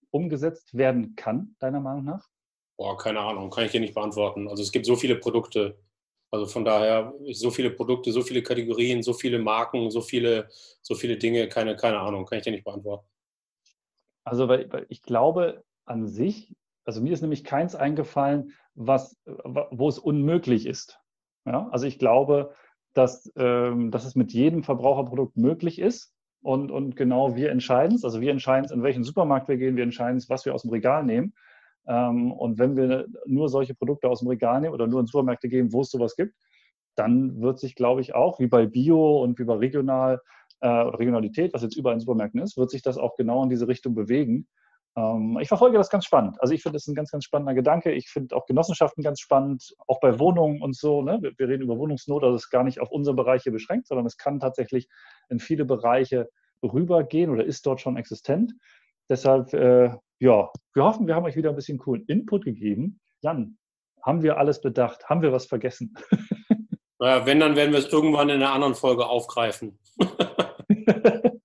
umgesetzt 0.09 0.75
werden 0.75 1.15
kann, 1.15 1.55
deiner 1.59 1.79
Meinung 1.79 2.05
nach? 2.05 2.27
Boah, 2.77 2.97
keine 2.97 3.19
Ahnung, 3.19 3.49
kann 3.49 3.65
ich 3.65 3.71
dir 3.71 3.79
nicht 3.79 3.95
beantworten. 3.95 4.47
Also 4.47 4.63
es 4.63 4.71
gibt 4.71 4.85
so 4.85 4.95
viele 4.95 5.15
Produkte. 5.15 5.79
Also 6.31 6.45
von 6.45 6.65
daher, 6.65 7.13
so 7.31 7.51
viele 7.51 7.71
Produkte, 7.71 8.11
so 8.11 8.21
viele 8.21 8.43
Kategorien, 8.43 9.01
so 9.01 9.13
viele 9.13 9.39
Marken, 9.39 9.89
so 9.91 10.01
viele, 10.01 10.49
so 10.81 10.93
viele 10.95 11.17
Dinge, 11.17 11.47
keine, 11.47 11.75
keine 11.75 11.99
Ahnung, 11.99 12.25
kann 12.25 12.39
ich 12.39 12.43
dir 12.43 12.51
nicht 12.51 12.65
beantworten. 12.65 13.07
Also, 14.25 14.49
weil, 14.49 14.71
weil 14.71 14.85
ich 14.89 15.01
glaube 15.03 15.63
an 15.85 16.05
sich, 16.05 16.53
also 16.83 17.01
mir 17.01 17.13
ist 17.13 17.21
nämlich 17.21 17.45
keins 17.45 17.75
eingefallen, 17.75 18.53
was, 18.75 19.17
wo 19.25 19.87
es 19.87 19.99
unmöglich 19.99 20.65
ist. 20.65 20.99
Ja? 21.45 21.69
Also 21.71 21.87
ich 21.87 21.97
glaube, 21.97 22.53
dass, 22.93 23.31
ähm, 23.35 23.91
dass 23.91 24.05
es 24.05 24.15
mit 24.15 24.33
jedem 24.33 24.63
Verbraucherprodukt 24.63 25.37
möglich 25.37 25.79
ist. 25.79 26.13
Und, 26.41 26.71
und 26.71 26.95
genau 26.95 27.35
wir 27.35 27.51
entscheiden 27.51 27.95
es. 27.95 28.05
Also 28.05 28.21
wir 28.21 28.31
entscheiden 28.31 28.65
es, 28.65 28.71
in 28.71 28.83
welchen 28.83 29.03
Supermarkt 29.03 29.47
wir 29.47 29.57
gehen, 29.57 29.75
wir 29.75 29.83
entscheiden 29.83 30.17
es, 30.17 30.29
was 30.29 30.45
wir 30.45 30.53
aus 30.53 30.61
dem 30.61 30.71
Regal 30.71 31.03
nehmen. 31.03 31.33
Ähm, 31.87 32.31
und 32.31 32.59
wenn 32.59 32.75
wir 32.75 33.07
nur 33.25 33.49
solche 33.49 33.75
Produkte 33.75 34.09
aus 34.09 34.19
dem 34.19 34.27
Regal 34.27 34.61
nehmen 34.61 34.73
oder 34.73 34.87
nur 34.87 34.99
in 34.99 35.07
Supermärkte 35.07 35.49
gehen, 35.49 35.71
wo 35.73 35.81
es 35.81 35.91
sowas 35.91 36.15
gibt, 36.15 36.35
dann 36.95 37.41
wird 37.41 37.59
sich, 37.59 37.75
glaube 37.75 38.01
ich, 38.01 38.15
auch 38.15 38.39
wie 38.39 38.47
bei 38.47 38.65
Bio 38.65 39.21
und 39.21 39.37
wie 39.39 39.43
bei 39.43 39.55
Regional 39.55 40.21
äh, 40.59 40.67
Regionalität, 40.67 41.53
was 41.53 41.61
jetzt 41.61 41.77
überall 41.77 41.95
in 41.95 41.99
Supermärkten 41.99 42.41
ist, 42.41 42.57
wird 42.57 42.71
sich 42.71 42.81
das 42.81 42.97
auch 42.97 43.15
genau 43.15 43.43
in 43.43 43.49
diese 43.49 43.67
Richtung 43.67 43.93
bewegen. 43.93 44.47
Ähm, 44.95 45.37
ich 45.39 45.47
verfolge 45.47 45.77
das 45.77 45.89
ganz 45.89 46.05
spannend. 46.05 46.41
Also 46.41 46.53
ich 46.53 46.63
finde 46.63 46.77
das 46.77 46.87
ein 46.87 46.95
ganz, 46.95 47.11
ganz 47.11 47.23
spannender 47.23 47.53
Gedanke. 47.53 47.91
Ich 47.91 48.09
finde 48.09 48.35
auch 48.35 48.47
Genossenschaften 48.47 49.03
ganz 49.03 49.19
spannend, 49.19 49.75
auch 49.85 49.99
bei 49.99 50.19
Wohnungen 50.19 50.61
und 50.61 50.75
so. 50.75 51.03
Ne? 51.03 51.19
Wir, 51.21 51.33
wir, 51.37 51.47
reden 51.47 51.63
über 51.63 51.77
Wohnungsnot, 51.77 52.23
also 52.23 52.35
es 52.35 52.45
ist 52.45 52.49
gar 52.49 52.63
nicht 52.63 52.81
auf 52.81 52.91
unsere 52.91 53.15
Bereiche 53.15 53.51
beschränkt, 53.51 53.87
sondern 53.87 54.07
es 54.07 54.17
kann 54.17 54.39
tatsächlich 54.39 54.89
in 55.29 55.39
viele 55.39 55.65
Bereiche 55.65 56.27
rübergehen 56.63 57.29
oder 57.29 57.45
ist 57.45 57.65
dort 57.67 57.79
schon 57.79 57.97
existent. 57.97 58.53
Deshalb, 59.09 59.53
äh, 59.53 59.91
ja, 60.19 60.51
wir 60.73 60.83
hoffen, 60.83 61.07
wir 61.07 61.15
haben 61.15 61.25
euch 61.25 61.35
wieder 61.35 61.49
ein 61.49 61.55
bisschen 61.55 61.77
coolen 61.77 62.05
Input 62.07 62.45
gegeben. 62.45 62.99
Jan, 63.21 63.57
haben 64.01 64.23
wir 64.23 64.37
alles 64.37 64.61
bedacht? 64.61 65.09
Haben 65.09 65.21
wir 65.21 65.31
was 65.31 65.45
vergessen? 65.45 65.93
Naja, 66.99 67.27
wenn, 67.27 67.39
dann 67.39 67.55
werden 67.55 67.73
wir 67.73 67.79
es 67.79 67.93
irgendwann 67.93 68.29
in 68.29 68.37
einer 68.37 68.53
anderen 68.53 68.73
Folge 68.73 69.05
aufgreifen. 69.05 69.77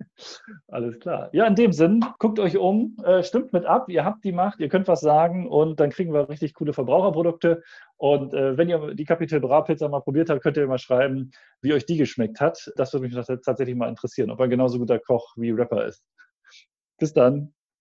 Alles 0.68 0.98
klar. 0.98 1.28
Ja, 1.32 1.46
in 1.46 1.54
dem 1.54 1.72
Sinn, 1.72 2.02
guckt 2.18 2.38
euch 2.38 2.56
um, 2.56 2.96
äh, 3.04 3.22
stimmt 3.22 3.52
mit 3.52 3.66
ab, 3.66 3.90
ihr 3.90 4.06
habt 4.06 4.24
die 4.24 4.32
Macht, 4.32 4.60
ihr 4.60 4.70
könnt 4.70 4.88
was 4.88 5.02
sagen 5.02 5.46
und 5.46 5.78
dann 5.78 5.90
kriegen 5.90 6.14
wir 6.14 6.30
richtig 6.30 6.54
coole 6.54 6.72
Verbraucherprodukte. 6.72 7.62
Und 7.98 8.32
äh, 8.32 8.56
wenn 8.56 8.70
ihr 8.70 8.94
die 8.94 9.04
Capital 9.04 9.40
Bra 9.40 9.60
Pizza 9.60 9.90
mal 9.90 10.00
probiert 10.00 10.30
habt, 10.30 10.42
könnt 10.42 10.56
ihr 10.56 10.66
mal 10.66 10.78
schreiben, 10.78 11.32
wie 11.60 11.74
euch 11.74 11.84
die 11.84 11.98
geschmeckt 11.98 12.40
hat. 12.40 12.72
Das 12.76 12.94
würde 12.94 13.06
mich 13.06 13.26
tatsächlich 13.44 13.76
mal 13.76 13.90
interessieren, 13.90 14.30
ob 14.30 14.40
er 14.40 14.48
genauso 14.48 14.78
guter 14.78 14.98
Koch 14.98 15.34
wie 15.36 15.50
Rapper 15.50 15.84
ist. 15.84 16.02
Bis 16.98 17.12
dann. 17.12 17.52